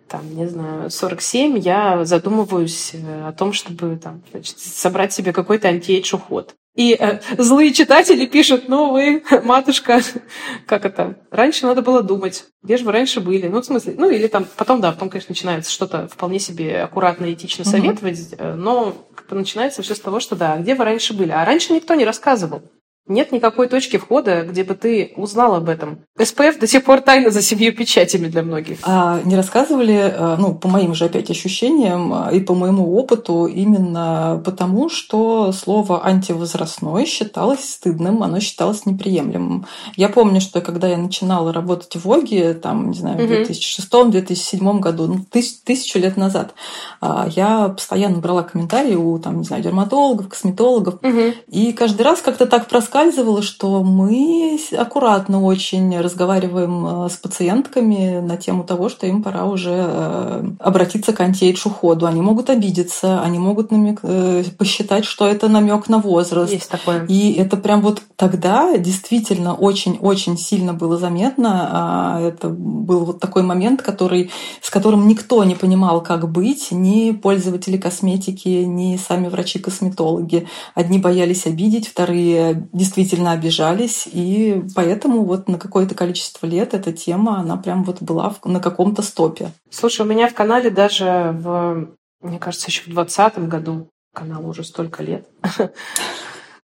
там, 0.09 0.35
не 0.35 0.47
знаю, 0.47 0.91
47, 0.91 1.59
я 1.59 2.05
задумываюсь 2.05 2.93
э, 2.95 3.27
о 3.27 3.33
том, 3.33 3.53
чтобы 3.53 3.97
там, 3.97 4.23
значит, 4.31 4.59
собрать 4.59 5.13
себе 5.13 5.33
какой-то 5.33 5.69
антиэйдж 5.69 6.15
уход. 6.15 6.55
И 6.75 6.97
э, 6.99 7.21
злые 7.39 7.73
читатели 7.73 8.27
пишут, 8.27 8.69
ну 8.69 8.93
вы, 8.93 9.23
матушка, 9.45 10.01
как 10.67 10.85
это, 10.85 11.17
раньше 11.31 11.67
надо 11.67 11.83
было 11.83 12.03
думать, 12.03 12.45
где 12.63 12.77
же 12.77 12.85
вы 12.85 12.93
раньше 12.93 13.21
были? 13.21 13.47
Ну, 13.47 13.61
в 13.61 13.65
смысле, 13.65 13.95
ну 13.97 14.11
или 14.11 14.27
там, 14.27 14.47
потом, 14.57 14.81
да, 14.81 14.91
потом, 14.91 15.09
конечно, 15.09 15.31
начинается 15.31 15.71
что-то 15.71 16.09
вполне 16.09 16.41
себе 16.41 16.83
аккуратно, 16.83 17.33
этично 17.33 17.65
советовать, 17.65 18.19
mm-hmm. 18.19 18.55
но 18.55 18.95
как 19.15 19.29
бы 19.29 19.37
начинается 19.37 19.83
все 19.83 19.95
с 19.95 20.01
того, 20.01 20.19
что 20.19 20.35
да, 20.35 20.57
где 20.57 20.75
вы 20.75 20.85
раньше 20.85 21.15
были? 21.15 21.31
А 21.31 21.45
раньше 21.45 21.73
никто 21.73 21.95
не 21.95 22.05
рассказывал. 22.05 22.63
Нет 23.07 23.33
никакой 23.33 23.69
точки 23.69 23.99
входа, 23.99 24.47
где 24.49 24.65
бы 24.65 24.75
ты 24.75 25.13
узнал 25.17 25.55
об 25.55 25.69
этом. 25.69 25.99
СПФ 26.19 26.59
до 26.59 26.67
сих 26.67 26.85
пор 26.85 27.03
тайна 27.03 27.29
за 27.29 27.43
семью 27.43 27.75
печатями 27.75 28.29
для 28.29 28.43
многих. 28.43 28.79
А 28.83 29.21
не 29.25 29.37
рассказывали, 29.37 30.11
э, 30.11 30.37
ну, 30.39 30.55
по 30.55 30.69
моим 30.69 30.95
же 30.95 31.05
опять 31.05 31.29
ощущениям 31.29 32.15
э, 32.15 32.37
и 32.37 32.41
по 32.41 32.55
моему 32.55 32.97
опыту, 32.97 33.45
именно 33.45 34.41
потому, 34.43 34.89
что 34.89 35.53
слово 35.53 36.07
антивозрастной 36.07 37.05
считалось 37.05 37.75
стыдным, 37.75 38.23
оно 38.23 38.41
считалось 38.41 38.87
неприемлемым. 38.87 39.67
Я 39.97 40.09
помню, 40.09 40.41
что 40.41 40.63
когда 40.63 40.89
я 40.89 40.97
начинала 40.97 41.53
работать 41.53 41.95
в 41.97 42.07
ВОГе, 42.07 42.55
там, 42.55 42.91
не 42.91 42.97
знаю, 42.97 43.19
в 43.19 43.31
2006-2007 43.31 44.79
году, 44.79 45.09
ну, 45.09 45.19
тысяч, 45.31 45.59
тысячу 45.63 45.99
лет 45.99 46.17
назад, 46.17 46.55
а, 47.03 47.29
я 47.37 47.69
постоянно 47.69 48.21
брала 48.21 48.45
комментарии 48.45 48.95
у, 48.95 49.19
там, 49.19 49.41
не 49.41 49.45
знаю, 49.45 49.63
дерматологов, 49.63 50.29
косметологов, 50.29 50.95
угу. 51.03 51.35
и 51.49 51.73
каждый 51.73 52.03
раз 52.03 52.23
как-то 52.23 52.47
так 52.47 52.67
проскальзывало 52.67 52.94
проскальзывало, 52.95 53.43
что 53.43 53.83
мы 53.83 54.57
аккуратно 54.77 55.43
очень 55.43 55.99
разговариваем 55.99 57.07
э, 57.07 57.09
с 57.09 57.17
пациентками 57.17 58.21
на 58.21 58.37
тему 58.37 58.63
того, 58.63 58.89
что 58.89 59.09
им 59.09 59.23
пора 59.23 59.47
уже 59.47 59.75
э, 59.75 60.45
обратиться 60.61 61.13
к 61.13 61.21
антиэйдж 61.21 61.67
уходу. 61.67 62.07
Они 62.07 62.21
могут 62.21 62.51
обидеться, 62.51 63.21
они 63.21 63.41
могут 63.41 63.73
намек, 63.73 63.99
э, 64.05 64.45
посчитать, 64.57 65.07
что 65.07 65.27
это 65.27 65.49
намек 65.49 65.89
на 65.89 65.99
возраст. 65.99 66.53
Есть 66.53 66.71
такое. 66.71 67.05
И 67.07 67.33
это 67.33 67.57
прям 67.57 67.83
вот 67.83 68.01
тогда 68.15 68.79
действительно 68.79 69.55
очень-очень 69.55 70.39
сильно 70.39 70.73
было 70.73 70.97
заметно. 70.97 71.69
А 71.73 72.21
это 72.21 72.49
был 72.49 73.07
вот 73.07 73.19
такой 73.19 73.43
момент, 73.43 73.83
который, 73.83 74.31
с 74.63 74.71
которым 74.71 75.09
никто 75.09 75.43
не 75.43 75.57
понимал, 75.57 76.01
как 76.01 76.31
быть, 76.31 76.69
ни 76.71 77.11
пользователи 77.11 77.77
косметики, 77.77 78.49
ни 78.49 78.97
сами 78.97 79.27
врачи-косметологи. 79.27 80.47
Одни 80.77 81.01
боялись 81.01 81.47
обидеть, 81.47 81.89
вторые 81.89 82.69
действительно 82.85 83.33
обижались, 83.33 84.07
и 84.07 84.63
поэтому 84.75 85.25
вот 85.25 85.49
на 85.49 85.59
какое-то 85.59 85.95
количество 85.95 86.47
лет 86.47 86.75
эта 86.75 86.93
тема, 86.93 87.39
она 87.39 87.57
прям 87.57 87.83
вот 87.83 88.03
была 88.03 88.35
на 88.45 88.61
каком-то 88.61 89.01
стопе. 89.01 89.53
Слушай, 89.71 90.03
у 90.03 90.09
меня 90.09 90.29
в 90.29 90.35
канале 90.35 90.71
даже 90.71 91.35
в, 91.41 91.89
мне 92.21 92.39
кажется, 92.39 92.69
еще 92.69 92.83
в 92.83 92.89
двадцатом 92.91 93.49
году, 93.49 93.89
каналу 94.15 94.51
уже 94.51 94.65
столько 94.65 95.03
лет, 95.03 95.27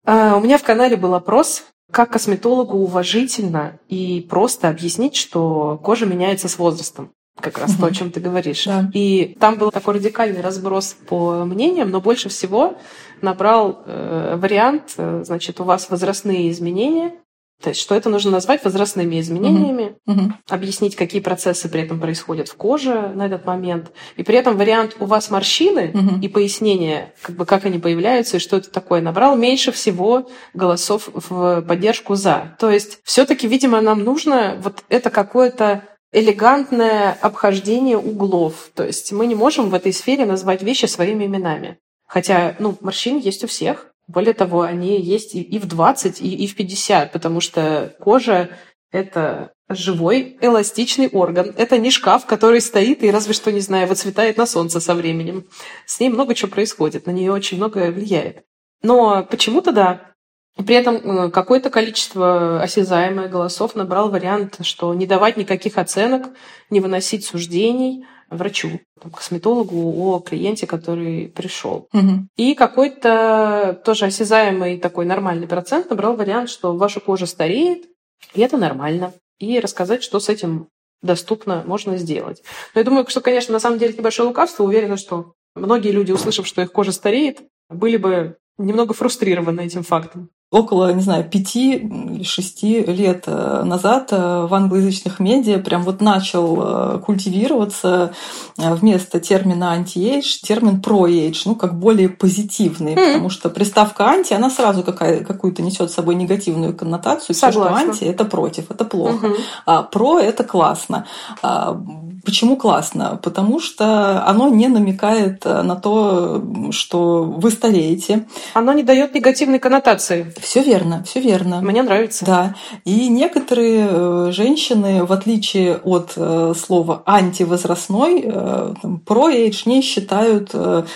а, 0.06 0.36
у 0.38 0.40
меня 0.40 0.58
в 0.58 0.64
канале 0.64 0.96
был 0.96 1.14
опрос, 1.16 1.66
как 1.92 2.12
косметологу 2.12 2.78
уважительно 2.78 3.78
и 3.90 4.26
просто 4.28 4.70
объяснить, 4.70 5.16
что 5.16 5.80
кожа 5.84 6.06
меняется 6.06 6.48
с 6.48 6.58
возрастом 6.58 7.12
как 7.40 7.58
раз 7.58 7.76
то, 7.76 7.86
о 7.86 7.92
чем 7.92 8.12
ты 8.12 8.22
говоришь. 8.22 8.64
Да. 8.66 8.90
И 8.94 9.36
там 9.40 9.58
был 9.58 9.70
такой 9.70 9.96
радикальный 9.96 10.42
разброс 10.42 10.96
по 11.08 11.44
мнениям, 11.44 11.92
но 11.92 12.00
больше 12.00 12.30
всего 12.30 12.78
набрал 13.26 13.84
э, 13.86 14.38
вариант, 14.38 14.94
э, 14.98 15.24
значит, 15.26 15.60
у 15.60 15.66
вас 15.66 15.90
возрастные 15.90 16.50
изменения, 16.52 17.14
то 17.62 17.70
есть, 17.70 17.80
что 17.82 17.96
это 17.96 18.10
нужно 18.10 18.32
назвать 18.32 18.64
возрастными 18.64 19.20
изменениями, 19.20 19.96
угу. 20.06 20.20
Угу. 20.20 20.34
объяснить, 20.50 20.96
какие 20.96 21.22
процессы 21.22 21.70
при 21.70 21.82
этом 21.82 22.00
происходят 22.00 22.50
в 22.50 22.56
коже 22.56 23.12
на 23.16 23.26
этот 23.26 23.46
момент. 23.46 23.92
И 24.18 24.24
при 24.24 24.36
этом 24.36 24.58
вариант 24.58 24.98
у 25.00 25.06
вас 25.06 25.32
морщины 25.32 25.92
угу. 25.94 26.20
и 26.22 26.28
пояснение, 26.28 27.14
как 27.22 27.36
бы 27.36 27.46
как 27.46 27.66
они 27.66 27.80
появляются 27.80 28.38
и 28.38 28.40
что 28.40 28.58
это 28.58 28.70
такое, 28.70 29.02
набрал 29.02 29.38
меньше 29.38 29.72
всего 29.72 30.30
голосов 30.54 31.10
в 31.14 31.62
поддержку 31.62 32.16
за. 32.16 32.56
То 32.60 32.70
есть, 32.70 33.00
все-таки, 33.04 33.48
видимо, 33.48 33.80
нам 33.82 34.04
нужно 34.04 34.58
вот 34.62 34.84
это 34.90 35.10
какое-то 35.10 35.84
элегантное 36.12 37.18
обхождение 37.22 37.98
углов. 37.98 38.70
То 38.74 38.86
есть 38.86 39.12
мы 39.12 39.28
не 39.28 39.36
можем 39.36 39.70
в 39.70 39.74
этой 39.74 39.92
сфере 39.92 40.26
назвать 40.26 40.62
вещи 40.62 40.86
своими 40.86 41.26
именами. 41.26 41.80
Хотя, 42.08 42.56
ну, 42.60 42.78
морщины 42.82 43.20
есть 43.20 43.44
у 43.44 43.48
всех. 43.48 43.92
Более 44.08 44.34
того, 44.34 44.62
они 44.62 45.02
есть 45.02 45.34
и 45.34 45.60
в 45.60 45.68
20, 45.68 46.22
и, 46.22 46.36
и 46.36 46.48
в 46.48 46.56
50, 46.56 47.12
потому 47.12 47.42
что 47.42 47.96
кожа— 48.00 48.50
это 48.92 49.52
живой, 49.68 50.38
эластичный 50.42 51.08
орган. 51.10 51.54
Это 51.58 51.78
не 51.78 51.90
шкаф, 51.90 52.26
который 52.26 52.62
стоит 52.62 53.04
и 53.04 53.10
разве 53.10 53.34
что, 53.34 53.52
не 53.52 53.62
знаю, 53.62 53.88
выцветает 53.88 54.38
на 54.38 54.46
солнце 54.46 54.80
со 54.80 54.94
временем. 54.94 55.46
С 55.86 56.00
ней 56.00 56.10
много 56.10 56.36
чего 56.36 56.52
происходит, 56.52 57.08
на 57.08 57.12
нее 57.12 57.32
очень 57.32 57.58
многое 57.58 57.92
влияет. 57.92 58.44
Но 58.84 59.24
почему-то, 59.24 59.72
да, 59.72 60.12
при 60.56 60.76
этом 60.76 60.96
э, 60.96 61.32
какое-то 61.32 61.70
количество 61.70 62.62
осязаемых 62.62 63.30
голосов 63.30 63.76
набрал 63.76 64.10
вариант, 64.10 64.60
что 64.62 64.94
не 64.94 65.06
давать 65.08 65.36
никаких 65.36 65.78
оценок, 65.78 66.28
не 66.70 66.80
выносить 66.80 67.26
суждений 67.26 68.06
врачу, 68.36 68.80
там, 69.02 69.12
косметологу 69.12 70.14
о 70.14 70.20
клиенте, 70.20 70.68
который 70.68 71.28
пришел. 71.28 71.88
Угу. 71.94 72.28
И 72.38 72.56
какой-то 72.56 73.82
тоже 73.84 74.06
осязаемый 74.06 74.78
такой 74.78 75.06
нормальный 75.06 75.48
процент 75.48 75.90
набрал 75.90 76.16
вариант, 76.16 76.50
что 76.50 76.76
ваша 76.76 77.00
кожа 77.00 77.26
стареет, 77.26 77.86
и 78.34 78.42
это 78.42 78.58
нормально. 78.58 79.14
И 79.40 79.60
рассказать, 79.60 80.04
что 80.04 80.20
с 80.20 80.30
этим 80.30 80.68
доступно 81.02 81.64
можно 81.66 81.98
сделать. 81.98 82.42
Но 82.74 82.80
я 82.82 82.86
думаю, 82.86 83.06
что, 83.08 83.22
конечно, 83.22 83.54
на 83.54 83.60
самом 83.60 83.78
деле 83.78 83.92
это 83.92 84.00
небольшое 84.00 84.28
лукавство. 84.28 84.64
Уверена, 84.64 84.98
что 84.98 85.34
многие 85.56 85.92
люди, 85.92 86.12
услышав, 86.12 86.48
что 86.48 86.62
их 86.62 86.72
кожа 86.72 86.92
стареет, 86.92 87.42
были 87.70 87.98
бы 87.98 88.38
немного 88.58 88.94
фрустрированы 88.94 89.62
этим 89.62 89.84
фактом 89.84 90.30
около, 90.56 90.94
не 90.94 91.02
знаю, 91.02 91.26
пяти 91.26 91.76
или 91.76 92.24
шести 92.24 92.82
лет 92.82 93.26
э, 93.28 93.64
назад 93.66 94.08
э, 94.12 94.48
в 94.50 94.54
англоязычных 94.54 95.20
медиа 95.20 95.60
прям 95.60 95.84
вот 95.84 96.00
начал 96.00 96.58
э, 96.58 97.00
культивироваться 97.00 98.14
вместо 98.58 99.20
термина 99.20 99.74
anti-age 99.74 100.40
термин 100.42 100.82
pro-age, 100.82 101.42
ну, 101.46 101.56
как 101.56 101.78
более 101.78 102.08
позитивный, 102.08 102.94
mm. 102.94 103.08
потому 103.08 103.30
что 103.30 103.50
приставка 103.50 104.06
анти, 104.06 104.34
она 104.34 104.50
сразу 104.50 104.84
какая, 104.84 105.26
какую-то 105.26 105.62
несет 105.62 105.92
с 105.92 105.94
собой 105.94 106.16
негативную 106.16 106.74
коннотацию. 106.74 107.36
Все, 107.36 107.52
что 107.52 107.74
анти, 107.74 108.06
это 108.06 108.24
против, 108.24 108.72
это 108.72 108.86
плохо. 108.86 109.28
Mm-hmm. 109.28 109.40
А 109.66 109.84
про 109.84 110.20
это 110.20 110.46
классно. 110.46 111.06
А, 111.42 111.78
почему 112.24 112.56
классно? 112.56 113.20
Потому 113.22 113.60
что 113.60 114.26
оно 114.26 114.48
не 114.48 114.70
намекает 114.70 115.44
на 115.44 115.76
то, 115.76 116.42
что 116.72 117.24
вы 117.24 117.52
стареете. 117.52 118.26
Оно 118.54 118.72
не 118.72 118.84
дает 118.84 119.14
негативной 119.14 119.60
коннотации. 119.60 120.34
Все 120.46 120.62
верно, 120.62 121.04
все 121.04 121.22
верно. 121.22 121.60
Мне 121.62 121.82
нравится. 121.82 122.24
Да. 122.24 122.56
И 122.84 123.10
некоторые 123.10 123.88
э, 123.90 124.30
женщины, 124.32 125.04
в 125.04 125.12
отличие 125.12 125.78
от 125.78 126.14
э, 126.16 126.54
слова 126.56 127.02
антивозрастной, 127.08 128.22
э, 128.24 128.74
про-эйдж 129.08 129.64
не 129.66 129.82
считают 129.82 130.52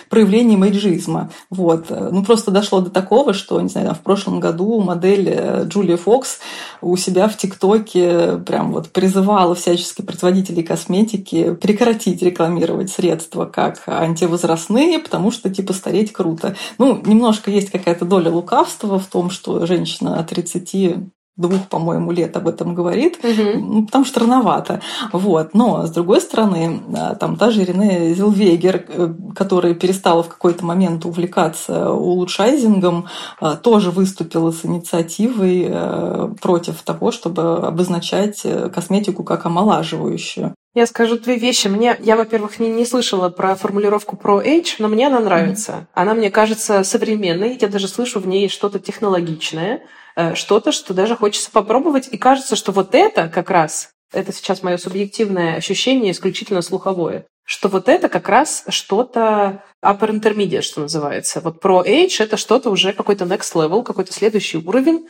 проявлением 0.08 0.64
эйджизма. 0.64 1.32
Вот. 1.50 1.88
Ну, 1.90 2.24
просто 2.24 2.52
дошло 2.52 2.82
до 2.82 2.92
такого, 2.92 3.34
что, 3.34 3.60
не 3.60 3.70
знаю, 3.70 3.88
там, 3.88 3.96
в 3.96 4.02
прошлом 4.02 4.40
году 4.40 4.80
модель 4.82 5.64
Джулия 5.64 5.98
Фокс 5.98 6.40
у 6.82 6.96
себя 6.96 7.28
в 7.28 7.36
ТикТоке 7.36 8.38
прям 8.46 8.72
вот 8.72 8.90
призывала 8.90 9.56
всячески 9.56 10.04
производителей 10.04 10.62
косметики 10.62 11.56
прекратить 11.56 12.22
рекламировать 12.22 12.92
средства 12.92 13.46
как 13.46 13.82
антивозрастные, 13.88 15.00
потому 15.00 15.32
что, 15.32 15.50
типа, 15.50 15.74
стареть 15.74 16.14
круто. 16.14 16.56
Ну, 16.78 17.02
немножко 17.04 17.50
есть 17.50 17.72
какая-то 17.72 18.06
доля 18.06 18.30
лукавства 18.30 19.00
в 19.00 19.08
том, 19.08 19.32
что 19.32 19.39
женщина 19.46 20.24
30 20.24 21.12
двух, 21.40 21.68
по-моему, 21.70 22.12
лет 22.12 22.36
об 22.36 22.48
этом 22.48 22.76
говорит, 22.76 23.18
угу. 23.24 23.60
ну, 23.60 23.86
потому 23.86 24.06
что 24.06 24.20
рановато. 24.20 24.82
Вот. 25.14 25.54
Но, 25.54 25.88
с 25.88 25.92
другой 25.92 26.22
стороны, 26.22 26.82
там 27.20 27.38
та 27.38 27.50
же 27.50 27.64
Ирина 27.64 28.14
Зилвегер, 28.14 28.86
э, 28.88 29.14
которая 29.36 29.74
перестала 29.74 30.22
в 30.22 30.28
какой-то 30.28 30.66
момент 30.66 31.06
увлекаться 31.06 31.92
улучшайзингом, 31.94 33.08
э, 33.42 33.56
тоже 33.64 33.90
выступила 33.90 34.52
с 34.52 34.66
инициативой 34.66 35.66
э, 35.70 36.30
против 36.42 36.82
того, 36.84 37.12
чтобы 37.12 37.60
обозначать 37.60 38.46
косметику 38.74 39.24
как 39.24 39.46
омолаживающую. 39.46 40.54
Я 40.76 40.86
скажу 40.86 41.18
две 41.18 41.36
вещи. 41.36 41.68
Мне, 41.68 41.98
я, 42.00 42.16
во-первых, 42.16 42.60
не, 42.60 42.70
не 42.70 42.86
слышала 42.86 43.30
про 43.30 43.56
формулировку 43.56 44.16
про 44.16 44.38
H, 44.38 44.76
но 44.78 44.88
мне 44.88 45.08
она 45.08 45.20
нравится. 45.20 45.72
Mm-hmm. 45.72 45.88
Она 45.94 46.14
мне 46.14 46.30
кажется 46.30 46.84
современной. 46.84 47.58
Я 47.60 47.68
даже 47.68 47.88
слышу 47.88 48.20
в 48.20 48.28
ней 48.28 48.50
что-то 48.50 48.80
технологичное, 48.80 49.82
э, 50.16 50.36
что-то, 50.36 50.72
что 50.72 50.94
даже 50.94 51.16
хочется 51.16 51.50
попробовать. 51.50 52.10
И 52.12 52.18
кажется, 52.18 52.56
что 52.56 52.72
вот 52.72 52.94
это 52.94 53.28
как 53.30 53.50
раз, 53.50 53.90
это 54.14 54.32
сейчас 54.32 54.62
мое 54.62 54.78
субъективное 54.78 55.56
ощущение, 55.56 56.12
исключительно 56.12 56.62
слуховое, 56.62 57.26
что 57.44 57.68
вот 57.68 57.90
это 57.90 58.08
как 58.08 58.30
раз 58.30 58.64
что-то 58.70 59.64
upper 59.84 60.12
intermediate, 60.12 60.62
что 60.62 60.82
называется. 60.82 61.42
Вот 61.42 61.60
про 61.62 61.80
H 61.80 62.20
это 62.20 62.38
что-то 62.38 62.70
уже 62.70 62.94
какой-то 62.94 63.26
next 63.26 63.56
level, 63.56 63.84
какой-то 63.84 64.14
следующий 64.14 64.58
уровень, 64.58 65.08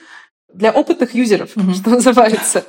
для 0.54 0.72
опытных 0.72 1.14
юзеров, 1.14 1.56
mm-hmm. 1.56 1.74
что 1.74 1.90
называется. 1.92 2.66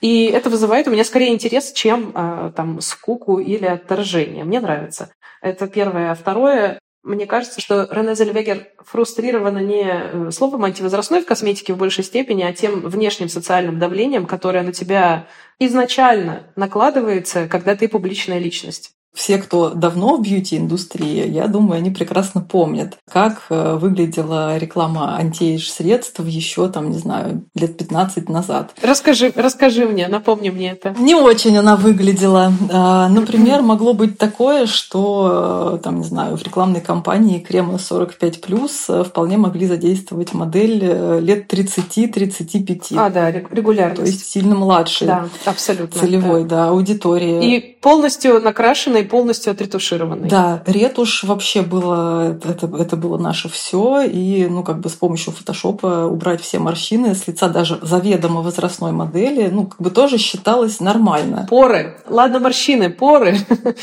И 0.00 0.26
это 0.26 0.50
вызывает 0.50 0.88
у 0.88 0.90
меня 0.90 1.04
скорее 1.04 1.32
интерес, 1.32 1.72
чем 1.72 2.12
а, 2.14 2.50
там 2.52 2.80
скуку 2.80 3.38
или 3.38 3.66
отторжение. 3.66 4.44
Мне 4.44 4.60
нравится. 4.60 5.12
Это 5.40 5.66
первое. 5.66 6.10
А 6.10 6.14
второе, 6.14 6.78
мне 7.02 7.26
кажется, 7.26 7.60
что 7.60 7.88
Рене 7.90 8.14
Зельвегер 8.14 8.68
фрустрирована 8.78 9.58
не 9.58 9.84
э, 9.84 10.30
словом 10.30 10.64
антивозрастной 10.64 11.22
в 11.22 11.26
косметике 11.26 11.72
в 11.72 11.78
большей 11.78 12.04
степени, 12.04 12.42
а 12.42 12.52
тем 12.52 12.80
внешним 12.80 13.28
социальным 13.28 13.78
давлением, 13.78 14.26
которое 14.26 14.62
на 14.62 14.72
тебя 14.72 15.26
изначально 15.58 16.52
накладывается, 16.54 17.48
когда 17.48 17.74
ты 17.74 17.88
публичная 17.88 18.38
личность. 18.38 18.92
Все, 19.14 19.36
кто 19.36 19.70
давно 19.70 20.16
в 20.16 20.22
бьюти-индустрии, 20.22 21.28
я 21.28 21.46
думаю, 21.46 21.78
они 21.78 21.90
прекрасно 21.90 22.40
помнят, 22.40 22.96
как 23.10 23.42
э, 23.50 23.76
выглядела 23.76 24.56
реклама 24.56 25.16
антиэйдж 25.16 25.68
средств 25.68 26.20
еще, 26.20 26.68
там, 26.68 26.90
не 26.90 26.96
знаю, 26.96 27.44
лет 27.54 27.76
15 27.76 28.30
назад. 28.30 28.72
Расскажи, 28.80 29.30
расскажи 29.36 29.86
мне, 29.86 30.08
напомни 30.08 30.48
мне 30.48 30.70
это. 30.70 30.94
Не 30.98 31.14
очень 31.14 31.56
она 31.58 31.76
выглядела. 31.76 32.52
А, 32.70 33.08
например, 33.10 33.60
могло 33.60 33.92
быть 33.92 34.16
такое, 34.16 34.64
что, 34.64 35.74
э, 35.76 35.82
там, 35.82 35.98
не 35.98 36.04
знаю, 36.04 36.38
в 36.38 36.42
рекламной 36.42 36.80
кампании 36.80 37.38
крема 37.38 37.74
45+, 37.74 38.86
э, 38.88 39.04
вполне 39.04 39.36
могли 39.36 39.66
задействовать 39.66 40.32
модель 40.32 40.82
лет 41.20 41.52
30-35. 41.52 42.96
А, 42.96 43.10
да, 43.10 43.30
регулярно. 43.30 43.96
То 43.96 44.02
есть 44.02 44.24
сильно 44.24 44.54
младше. 44.54 45.04
Да, 45.04 45.28
абсолютно. 45.44 46.00
Целевой, 46.00 46.44
да, 46.44 46.48
да 46.48 46.68
аудитории. 46.68 47.56
И 47.56 47.60
полностью 47.60 48.40
накрашенной 48.40 49.01
и 49.02 49.04
полностью 49.04 49.52
отретушированный. 49.52 50.28
Да, 50.28 50.62
ретушь 50.66 51.24
вообще 51.24 51.62
было, 51.62 52.38
это, 52.44 52.66
это 52.78 52.96
было 52.96 53.18
наше 53.18 53.48
все, 53.48 54.02
и 54.02 54.46
ну 54.46 54.62
как 54.62 54.80
бы 54.80 54.88
с 54.88 54.94
помощью 54.94 55.32
фотошопа 55.32 56.06
убрать 56.06 56.40
все 56.40 56.58
морщины 56.58 57.14
с 57.14 57.26
лица 57.26 57.48
даже 57.48 57.78
заведомо 57.82 58.40
возрастной 58.40 58.92
модели, 58.92 59.48
ну 59.48 59.66
как 59.66 59.80
бы 59.80 59.90
тоже 59.90 60.18
считалось 60.18 60.80
нормально. 60.80 61.46
Поры, 61.48 61.98
ладно 62.08 62.40
морщины, 62.40 62.90
поры. 62.90 63.36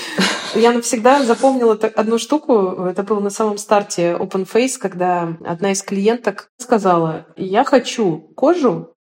Я 0.55 0.71
навсегда 0.71 1.23
запомнила 1.23 1.77
одну 1.95 2.17
штуку, 2.17 2.85
это 2.85 3.03
было 3.03 3.19
на 3.19 3.29
самом 3.29 3.57
старте 3.57 4.13
Open 4.13 4.47
Face, 4.51 4.77
когда 4.79 5.37
одна 5.45 5.71
из 5.71 5.83
клиенток 5.83 6.49
сказала, 6.57 7.27
я 7.37 7.63
хочу 7.63 8.31
кожу 8.35 8.93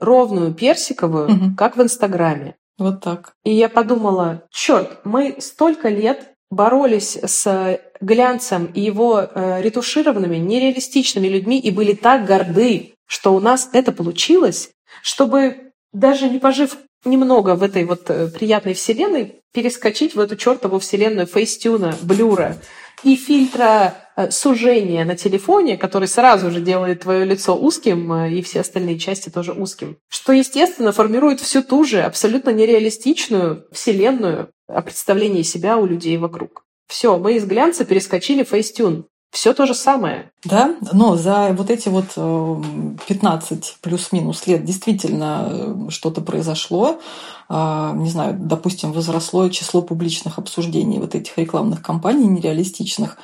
ровную 0.00 0.54
персиковую, 0.54 1.54
как 1.56 1.76
в 1.76 1.82
Инстаграме. 1.82 2.56
Вот 2.78 3.02
так. 3.02 3.32
И 3.44 3.52
я 3.52 3.68
подумала, 3.68 4.44
черт, 4.50 5.00
мы 5.04 5.36
столько 5.40 5.88
лет 5.88 6.34
боролись 6.50 7.18
с 7.22 7.80
глянцем 8.00 8.66
и 8.66 8.80
его 8.80 9.20
э, 9.20 9.60
ретушированными, 9.60 10.36
нереалистичными 10.36 11.26
людьми 11.26 11.58
и 11.58 11.70
были 11.70 11.92
так 11.92 12.24
горды 12.24 12.94
что 13.08 13.34
у 13.34 13.40
нас 13.40 13.70
это 13.72 13.90
получилось, 13.90 14.70
чтобы 15.02 15.72
даже 15.92 16.28
не 16.28 16.38
пожив 16.38 16.76
немного 17.04 17.56
в 17.56 17.62
этой 17.62 17.84
вот 17.84 18.10
э, 18.10 18.28
приятной 18.28 18.74
вселенной, 18.74 19.40
перескочить 19.52 20.14
в 20.14 20.20
эту 20.20 20.36
чертову 20.36 20.78
вселенную 20.78 21.26
Facetune 21.26 21.82
а, 21.82 21.96
блюра 22.02 22.58
и 23.02 23.16
фильтра 23.16 23.94
э, 24.16 24.30
сужения 24.30 25.04
на 25.04 25.16
телефоне, 25.16 25.76
который 25.76 26.08
сразу 26.08 26.50
же 26.50 26.60
делает 26.60 27.00
твое 27.00 27.24
лицо 27.24 27.56
узким 27.56 28.12
э, 28.12 28.32
и 28.32 28.42
все 28.42 28.60
остальные 28.60 28.98
части 28.98 29.28
тоже 29.28 29.52
узким. 29.52 29.98
Что, 30.08 30.32
естественно, 30.32 30.92
формирует 30.92 31.40
всю 31.40 31.62
ту 31.62 31.84
же 31.84 32.02
абсолютно 32.02 32.50
нереалистичную 32.50 33.66
вселенную 33.72 34.50
о 34.66 34.82
представлении 34.82 35.42
себя 35.42 35.76
у 35.76 35.86
людей 35.86 36.16
вокруг. 36.16 36.64
Все, 36.88 37.18
мы 37.18 37.34
из 37.34 37.44
глянца 37.44 37.84
перескочили 37.84 38.44
в 38.44 38.48
Facetune. 38.48 39.06
Все 39.30 39.52
то 39.52 39.66
же 39.66 39.74
самое. 39.74 40.30
Да, 40.44 40.76
но 40.92 41.16
за 41.16 41.52
вот 41.52 41.70
эти 41.70 41.88
вот 41.88 42.06
15 43.06 43.58
э, 43.58 43.72
плюс-минус 43.82 44.46
лет 44.46 44.64
действительно 44.64 45.48
э, 45.50 45.90
что-то 45.90 46.22
произошло. 46.22 46.98
А, 47.48 47.92
не 47.94 48.08
знаю, 48.08 48.36
допустим, 48.38 48.92
возросло 48.92 49.48
число 49.50 49.82
публичных 49.82 50.38
обсуждений 50.38 50.98
вот 50.98 51.14
этих 51.14 51.36
рекламных 51.36 51.82
кампаний 51.82 52.26
нереалистичных. 52.26 53.18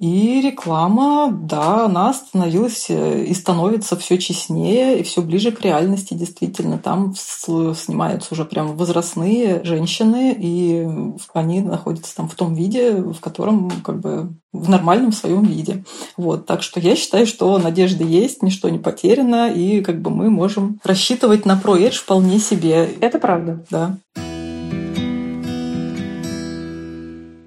И 0.00 0.40
реклама, 0.40 1.30
да, 1.30 1.84
она 1.84 2.12
становилась 2.12 2.86
э, 2.88 3.24
и 3.24 3.32
становится 3.32 3.96
все 3.96 4.18
честнее 4.18 4.98
и 4.98 5.02
все 5.04 5.22
ближе 5.22 5.52
к 5.52 5.60
реальности. 5.60 6.14
Действительно, 6.14 6.78
там 6.78 7.14
снимаются 7.14 8.34
уже 8.34 8.44
прям 8.44 8.76
возрастные 8.76 9.62
женщины, 9.62 10.36
и 10.36 10.86
они 11.32 11.60
находятся 11.60 12.16
там 12.16 12.28
в 12.28 12.34
том 12.34 12.54
виде, 12.54 12.92
в 12.92 13.20
котором 13.20 13.70
как 13.82 14.00
бы 14.00 14.30
в 14.52 14.68
нормальном 14.68 15.12
своем 15.12 15.44
виде. 15.44 15.84
Вот. 16.16 16.44
Так 16.44 16.62
что 16.62 16.80
я 16.80 16.96
считаю, 16.96 17.26
что 17.26 17.56
надежда 17.58 18.02
есть, 18.02 18.42
ничто 18.42 18.68
не 18.70 18.78
потеряно, 18.78 19.48
и 19.48 19.80
как 19.80 20.02
бы 20.02 20.10
мы 20.10 20.28
можем 20.28 20.80
рассчитывать 20.82 21.46
на 21.46 21.54
ProEdge 21.54 21.98
вполне 21.98 22.40
себе. 22.40 22.90
Это 23.00 23.20
правда. 23.20 23.64
Да. 23.70 23.96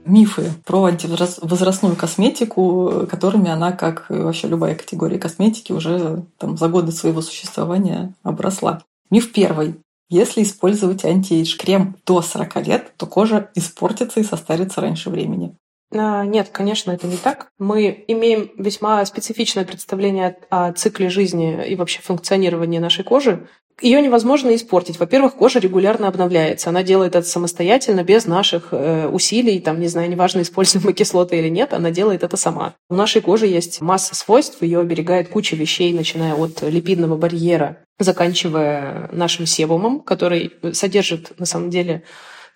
Мифы 0.08 0.52
про 0.66 0.86
антивозрастную 0.86 1.96
косметику, 1.96 3.08
которыми 3.10 3.50
она, 3.50 3.72
как 3.72 4.06
вообще 4.10 4.48
любая 4.48 4.76
категория 4.76 5.20
косметики, 5.20 5.72
уже 5.72 6.24
там, 6.38 6.58
за 6.58 6.68
годы 6.70 6.92
своего 6.92 7.22
существования 7.22 8.14
обросла. 8.24 8.84
Миф 9.10 9.32
первый. 9.32 9.76
Если 10.10 10.44
использовать 10.44 11.04
антиэйдж 11.04 11.58
крем 11.58 11.98
до 12.06 12.22
40 12.22 12.68
лет, 12.68 12.94
то 12.96 13.06
кожа 13.06 13.50
испортится 13.56 14.20
и 14.20 14.24
состарится 14.24 14.80
раньше 14.80 15.10
времени. 15.10 15.56
А, 15.94 16.26
нет, 16.26 16.50
конечно, 16.50 16.92
это 16.92 17.08
не 17.08 17.18
так. 17.18 17.50
Мы 17.60 18.04
имеем 18.08 18.52
весьма 18.58 19.06
специфичное 19.06 19.66
представление 19.66 20.38
о 20.50 20.72
цикле 20.74 21.10
жизни 21.10 21.66
и 21.68 21.76
вообще 21.76 22.02
функционировании 22.02 22.80
нашей 22.80 23.04
кожи 23.04 23.48
ее 23.82 24.02
невозможно 24.02 24.56
испортить. 24.56 25.00
Во-первых, 25.00 25.36
кожа 25.36 25.60
регулярно 25.60 26.08
обновляется. 26.08 26.70
Она 26.70 26.84
делает 26.84 27.16
это 27.16 27.28
самостоятельно, 27.28 28.04
без 28.04 28.26
наших 28.26 28.70
э, 28.72 29.08
усилий. 29.08 29.60
Там, 29.60 29.80
не 29.80 29.88
знаю, 29.88 30.10
неважно, 30.10 30.42
используем 30.42 30.86
мы 30.86 30.94
кислоты 30.94 31.38
или 31.38 31.50
нет, 31.50 31.74
она 31.74 31.92
делает 31.92 32.24
это 32.24 32.38
сама. 32.38 32.76
У 32.90 32.96
нашей 32.96 33.22
кожи 33.22 33.46
есть 33.46 33.82
масса 33.82 34.16
свойств, 34.16 34.62
ее 34.62 34.80
оберегает 34.80 35.30
куча 35.30 35.56
вещей, 35.56 35.94
начиная 35.94 36.34
от 36.34 36.62
липидного 36.62 37.18
барьера, 37.18 37.78
заканчивая 38.00 39.10
нашим 39.12 39.46
себумом, 39.46 40.00
который 40.00 40.54
содержит, 40.74 41.38
на 41.40 41.46
самом 41.46 41.70
деле, 41.70 42.04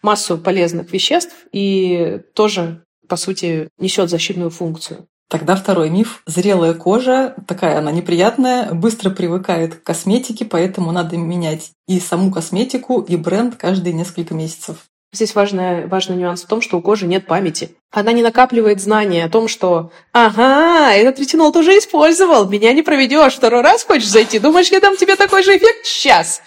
массу 0.02 0.38
полезных 0.38 0.92
веществ 0.92 1.36
и 1.52 2.20
тоже, 2.34 2.84
по 3.08 3.16
сути, 3.16 3.70
несет 3.78 4.10
защитную 4.10 4.50
функцию. 4.50 5.08
Тогда 5.32 5.56
второй 5.56 5.90
миф. 5.90 6.24
Зрелая 6.26 6.74
кожа, 6.74 7.36
такая 7.48 7.78
она 7.78 7.94
неприятная, 7.94 8.74
быстро 8.74 9.10
привыкает 9.12 9.76
к 9.76 9.84
косметике, 9.84 10.44
поэтому 10.44 10.92
надо 10.92 11.16
менять 11.16 11.72
и 11.88 12.02
саму 12.02 12.34
косметику, 12.34 13.00
и 13.00 13.16
бренд 13.16 13.56
каждые 13.56 13.94
несколько 13.94 14.34
месяцев. 14.34 14.76
Здесь 15.14 15.34
важный, 15.34 15.88
важный 15.88 16.18
нюанс 16.18 16.44
в 16.44 16.48
том, 16.48 16.60
что 16.60 16.78
у 16.78 16.82
кожи 16.82 17.08
нет 17.08 17.28
памяти. 17.28 17.78
Она 17.92 18.12
не 18.12 18.24
накапливает 18.24 18.82
знания 18.82 19.24
о 19.24 19.30
том, 19.30 19.48
что 19.48 19.94
«Ага, 20.12 20.94
этот 20.94 21.18
ретинол 21.20 21.54
тоже 21.54 21.78
использовал, 21.78 22.50
меня 22.50 22.74
не 22.74 22.82
проведешь, 22.82 23.36
второй 23.36 23.62
раз 23.62 23.86
хочешь 23.86 24.10
зайти, 24.10 24.38
думаешь, 24.38 24.70
я 24.70 24.82
дам 24.82 24.98
тебе 24.98 25.16
такой 25.16 25.44
же 25.44 25.56
эффект? 25.56 25.86
Сейчас!» 25.86 26.42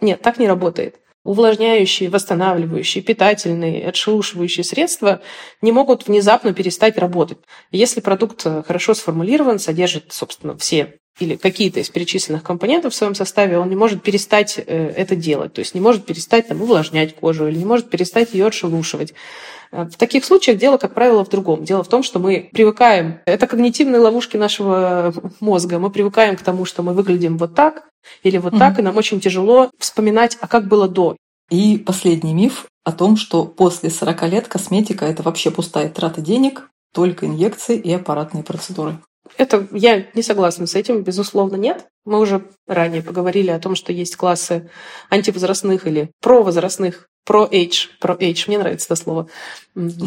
Нет, 0.00 0.22
так 0.22 0.38
не 0.38 0.48
работает 0.48 0.96
увлажняющие, 1.24 2.10
восстанавливающие, 2.10 3.02
питательные, 3.02 3.88
отшелушивающие 3.88 4.62
средства 4.62 5.22
не 5.62 5.72
могут 5.72 6.06
внезапно 6.06 6.52
перестать 6.52 6.98
работать. 6.98 7.38
Если 7.72 8.00
продукт 8.00 8.46
хорошо 8.66 8.94
сформулирован, 8.94 9.58
содержит, 9.58 10.12
собственно, 10.12 10.56
все 10.56 10.98
или 11.20 11.36
какие-то 11.36 11.80
из 11.80 11.90
перечисленных 11.90 12.42
компонентов 12.42 12.92
в 12.92 12.96
своем 12.96 13.14
составе, 13.14 13.58
он 13.58 13.68
не 13.68 13.76
может 13.76 14.02
перестать 14.02 14.58
э, 14.58 14.92
это 14.96 15.14
делать. 15.14 15.52
То 15.52 15.60
есть 15.60 15.74
не 15.74 15.80
может 15.80 16.04
перестать 16.04 16.48
там, 16.48 16.60
увлажнять 16.60 17.14
кожу 17.14 17.46
или 17.46 17.56
не 17.56 17.64
может 17.64 17.88
перестать 17.88 18.34
ее 18.34 18.46
отшелушивать. 18.46 19.14
Э, 19.74 19.84
в 19.84 19.96
таких 19.96 20.24
случаях 20.24 20.58
дело, 20.58 20.78
как 20.78 20.94
правило, 20.94 21.24
в 21.24 21.28
другом. 21.28 21.64
Дело 21.64 21.82
в 21.82 21.88
том, 21.88 22.02
что 22.02 22.18
мы 22.18 22.48
привыкаем, 22.52 23.20
это 23.26 23.46
когнитивные 23.46 24.00
ловушки 24.00 24.36
нашего 24.36 25.12
мозга, 25.40 25.78
мы 25.78 25.90
привыкаем 25.90 26.36
к 26.36 26.42
тому, 26.42 26.64
что 26.64 26.82
мы 26.82 26.94
выглядим 26.94 27.36
вот 27.38 27.54
так 27.54 27.88
или 28.22 28.38
вот 28.38 28.52
mm-hmm. 28.52 28.58
так, 28.58 28.78
и 28.78 28.82
нам 28.82 28.96
очень 28.96 29.20
тяжело 29.20 29.70
вспоминать, 29.78 30.38
а 30.40 30.46
как 30.46 30.68
было 30.68 30.88
до. 30.88 31.16
И 31.50 31.78
последний 31.78 32.34
миф 32.34 32.66
о 32.84 32.92
том, 32.92 33.16
что 33.16 33.44
после 33.44 33.90
40 33.90 34.22
лет 34.28 34.48
косметика– 34.48 35.04
это 35.06 35.22
вообще 35.22 35.50
пустая 35.50 35.88
трата 35.88 36.20
денег, 36.20 36.68
только 36.92 37.26
инъекции 37.26 37.76
и 37.76 37.92
аппаратные 37.92 38.44
процедуры. 38.44 38.98
Это 39.36 39.66
я 39.72 40.06
не 40.14 40.22
согласна 40.22 40.66
с 40.66 40.74
этим, 40.74 41.02
безусловно, 41.02 41.56
нет. 41.56 41.86
Мы 42.04 42.20
уже 42.20 42.46
ранее 42.68 43.02
поговорили 43.02 43.50
о 43.50 43.58
том, 43.58 43.74
что 43.74 43.92
есть 43.92 44.16
классы 44.16 44.70
антивозрастных 45.10 45.86
или 45.86 46.10
провозрастных, 46.20 47.08
про-age, 47.26 47.88
про-age, 48.00 48.44
мне 48.46 48.58
нравится 48.58 48.86
это 48.86 48.96
слово, 48.96 49.28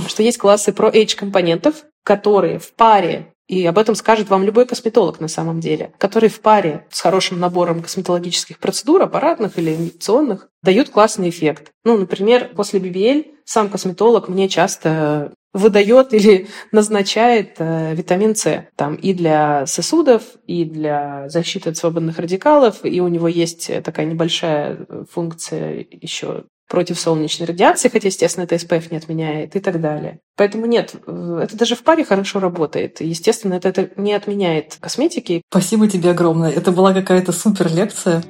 что 0.07 0.23
есть 0.23 0.37
классы 0.37 0.71
про-age 0.71 1.15
компонентов, 1.15 1.85
которые 2.03 2.59
в 2.59 2.73
паре 2.73 3.33
и 3.47 3.65
об 3.65 3.77
этом 3.77 3.95
скажет 3.95 4.29
вам 4.29 4.43
любой 4.43 4.65
косметолог 4.65 5.21
на 5.21 5.29
самом 5.29 5.61
деле, 5.61 5.93
которые 5.97 6.29
в 6.29 6.41
паре 6.41 6.85
с 6.89 6.99
хорошим 6.99 7.39
набором 7.39 7.81
косметологических 7.81 8.59
процедур, 8.59 9.01
аппаратных 9.01 9.57
или 9.57 9.73
инъекционных, 9.73 10.49
дают 10.63 10.89
классный 10.89 11.29
эффект. 11.29 11.71
Ну, 11.85 11.97
например, 11.97 12.51
после 12.55 12.81
BBL 12.81 13.25
сам 13.45 13.69
косметолог 13.69 14.27
мне 14.27 14.49
часто 14.49 15.33
выдает 15.53 16.13
или 16.13 16.47
назначает 16.73 17.55
э, 17.59 17.95
витамин 17.95 18.35
С. 18.35 18.67
Там 18.75 18.95
и 18.95 19.13
для 19.13 19.65
сосудов, 19.65 20.23
и 20.45 20.65
для 20.65 21.29
защиты 21.29 21.69
от 21.69 21.77
свободных 21.77 22.19
радикалов, 22.19 22.83
и 22.83 22.99
у 22.99 23.07
него 23.07 23.29
есть 23.29 23.71
такая 23.81 24.05
небольшая 24.05 24.85
функция 25.09 25.85
еще 25.89 26.43
против 26.67 26.99
солнечной 26.99 27.47
радиации, 27.47 27.89
хотя, 27.89 28.07
естественно, 28.07 28.43
это 28.43 28.55
SPF 28.55 28.87
не 28.91 28.97
отменяет 28.97 29.55
и 29.55 29.59
так 29.59 29.79
далее. 29.81 30.19
Поэтому 30.35 30.65
нет, 30.65 30.95
это 31.05 31.57
даже 31.57 31.75
в 31.75 31.83
паре 31.83 32.03
хорошо 32.03 32.39
работает. 32.39 33.01
Естественно, 33.01 33.55
это, 33.55 33.69
это 33.69 33.89
не 33.95 34.13
отменяет 34.13 34.77
косметики. 34.79 35.41
Спасибо 35.49 35.87
тебе 35.87 36.11
огромное. 36.11 36.51
Это 36.51 36.71
была 36.71 36.93
какая-то 36.93 37.31
супер 37.31 37.73
лекция. 37.73 38.23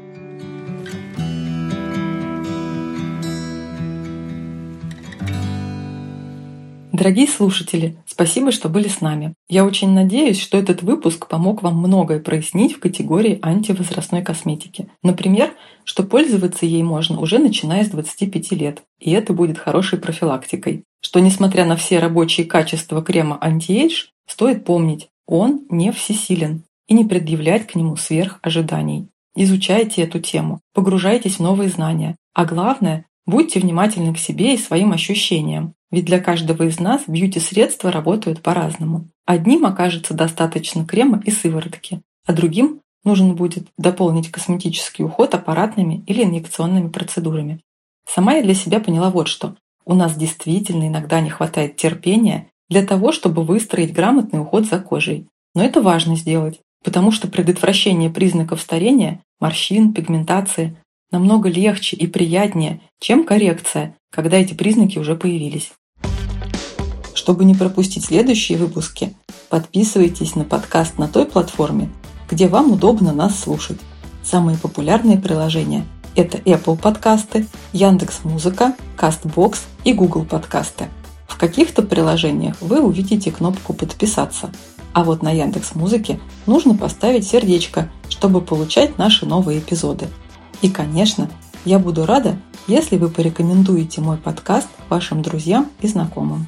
Дорогие 6.97 7.27
слушатели, 7.27 7.95
спасибо, 8.07 8.51
что 8.51 8.69
были 8.69 8.87
с 8.87 9.01
нами. 9.01 9.35
Я 9.47 9.65
очень 9.65 9.91
надеюсь, 9.91 10.41
что 10.41 10.57
этот 10.57 10.81
выпуск 10.81 11.27
помог 11.27 11.61
вам 11.61 11.77
многое 11.77 12.19
прояснить 12.19 12.75
в 12.75 12.79
категории 12.79 13.37
антивозрастной 13.43 14.23
косметики. 14.23 14.89
Например, 15.03 15.53
что 15.87 16.03
пользоваться 16.03 16.65
ей 16.65 16.83
можно 16.83 17.19
уже 17.21 17.39
начиная 17.39 17.85
с 17.85 17.87
25 17.87 18.51
лет, 18.51 18.83
и 18.99 19.11
это 19.11 19.31
будет 19.31 19.57
хорошей 19.57 19.97
профилактикой. 19.97 20.83
Что 21.01 21.21
несмотря 21.21 21.63
на 21.63 21.77
все 21.77 21.99
рабочие 21.99 22.45
качества 22.45 23.01
крема 23.01 23.39
Anti-Age, 23.41 24.09
стоит 24.27 24.65
помнить, 24.65 25.07
он 25.25 25.61
не 25.69 25.93
всесилен 25.93 26.63
и 26.89 26.93
не 26.93 27.05
предъявлять 27.05 27.67
к 27.67 27.75
нему 27.75 27.95
сверх 27.95 28.39
ожиданий. 28.41 29.07
Изучайте 29.33 30.01
эту 30.01 30.19
тему, 30.19 30.59
погружайтесь 30.73 31.35
в 31.35 31.39
новые 31.41 31.69
знания, 31.69 32.17
а 32.33 32.43
главное, 32.43 33.05
будьте 33.25 33.61
внимательны 33.61 34.13
к 34.13 34.19
себе 34.19 34.55
и 34.55 34.57
своим 34.57 34.91
ощущениям. 34.91 35.73
Ведь 35.89 36.03
для 36.03 36.19
каждого 36.19 36.63
из 36.63 36.81
нас 36.81 37.03
бьюти-средства 37.07 37.93
работают 37.93 38.41
по-разному. 38.41 39.07
Одним 39.25 39.65
окажется 39.65 40.13
достаточно 40.13 40.85
крема 40.85 41.21
и 41.25 41.31
сыворотки, 41.31 42.01
а 42.25 42.33
другим 42.33 42.81
нужно 43.07 43.33
будет 43.33 43.67
дополнить 43.77 44.29
косметический 44.29 45.03
уход 45.03 45.33
аппаратными 45.33 46.03
или 46.05 46.23
инъекционными 46.23 46.89
процедурами. 46.89 47.61
Сама 48.07 48.33
я 48.33 48.43
для 48.43 48.53
себя 48.53 48.79
поняла 48.79 49.09
вот 49.09 49.27
что. 49.27 49.55
У 49.85 49.95
нас 49.95 50.15
действительно 50.15 50.87
иногда 50.87 51.21
не 51.21 51.29
хватает 51.29 51.77
терпения 51.77 52.49
для 52.69 52.85
того, 52.85 53.11
чтобы 53.11 53.43
выстроить 53.43 53.93
грамотный 53.93 54.41
уход 54.41 54.65
за 54.65 54.79
кожей. 54.79 55.27
Но 55.55 55.63
это 55.63 55.81
важно 55.81 56.15
сделать, 56.15 56.59
потому 56.83 57.11
что 57.11 57.27
предотвращение 57.27 58.09
признаков 58.09 58.61
старения, 58.61 59.21
морщин, 59.39 59.93
пигментации 59.93 60.77
намного 61.09 61.49
легче 61.49 61.95
и 61.95 62.05
приятнее, 62.05 62.81
чем 62.99 63.23
коррекция, 63.23 63.95
когда 64.11 64.37
эти 64.37 64.53
признаки 64.53 64.99
уже 64.99 65.15
появились. 65.15 65.71
Чтобы 67.13 67.45
не 67.45 67.55
пропустить 67.55 68.05
следующие 68.05 68.57
выпуски, 68.57 69.13
подписывайтесь 69.49 70.35
на 70.35 70.43
подкаст 70.43 70.97
на 70.97 71.07
той 71.07 71.25
платформе, 71.25 71.89
где 72.29 72.47
вам 72.47 72.71
удобно 72.71 73.13
нас 73.13 73.39
слушать. 73.39 73.79
Самые 74.23 74.57
популярные 74.57 75.17
приложения– 75.17 75.85
это 76.15 76.37
Apple 76.39 76.77
подкасты, 76.77 77.47
Яндекс 77.73 78.23
Музыка, 78.23 78.75
Castbox 78.97 79.59
и 79.83 79.93
Google 79.93 80.25
подкасты. 80.25 80.87
В 81.27 81.37
каких-то 81.37 81.81
приложениях 81.83 82.57
вы 82.61 82.81
увидите 82.81 83.31
кнопку 83.31 83.73
«Подписаться», 83.73 84.51
а 84.93 85.03
вот 85.03 85.21
на 85.21 85.31
Яндекс 85.31 85.75
Музыке 85.75 86.19
нужно 86.47 86.75
поставить 86.75 87.27
сердечко, 87.27 87.89
чтобы 88.09 88.41
получать 88.41 88.97
наши 88.97 89.27
новые 89.27 89.59
эпизоды. 89.59 90.07
И, 90.63 90.69
конечно, 90.69 91.29
я 91.65 91.77
буду 91.77 92.05
рада, 92.05 92.39
если 92.65 92.97
вы 92.97 93.09
порекомендуете 93.09 94.01
мой 94.01 94.17
подкаст 94.17 94.67
вашим 94.89 95.21
друзьям 95.21 95.69
и 95.81 95.87
знакомым. 95.87 96.47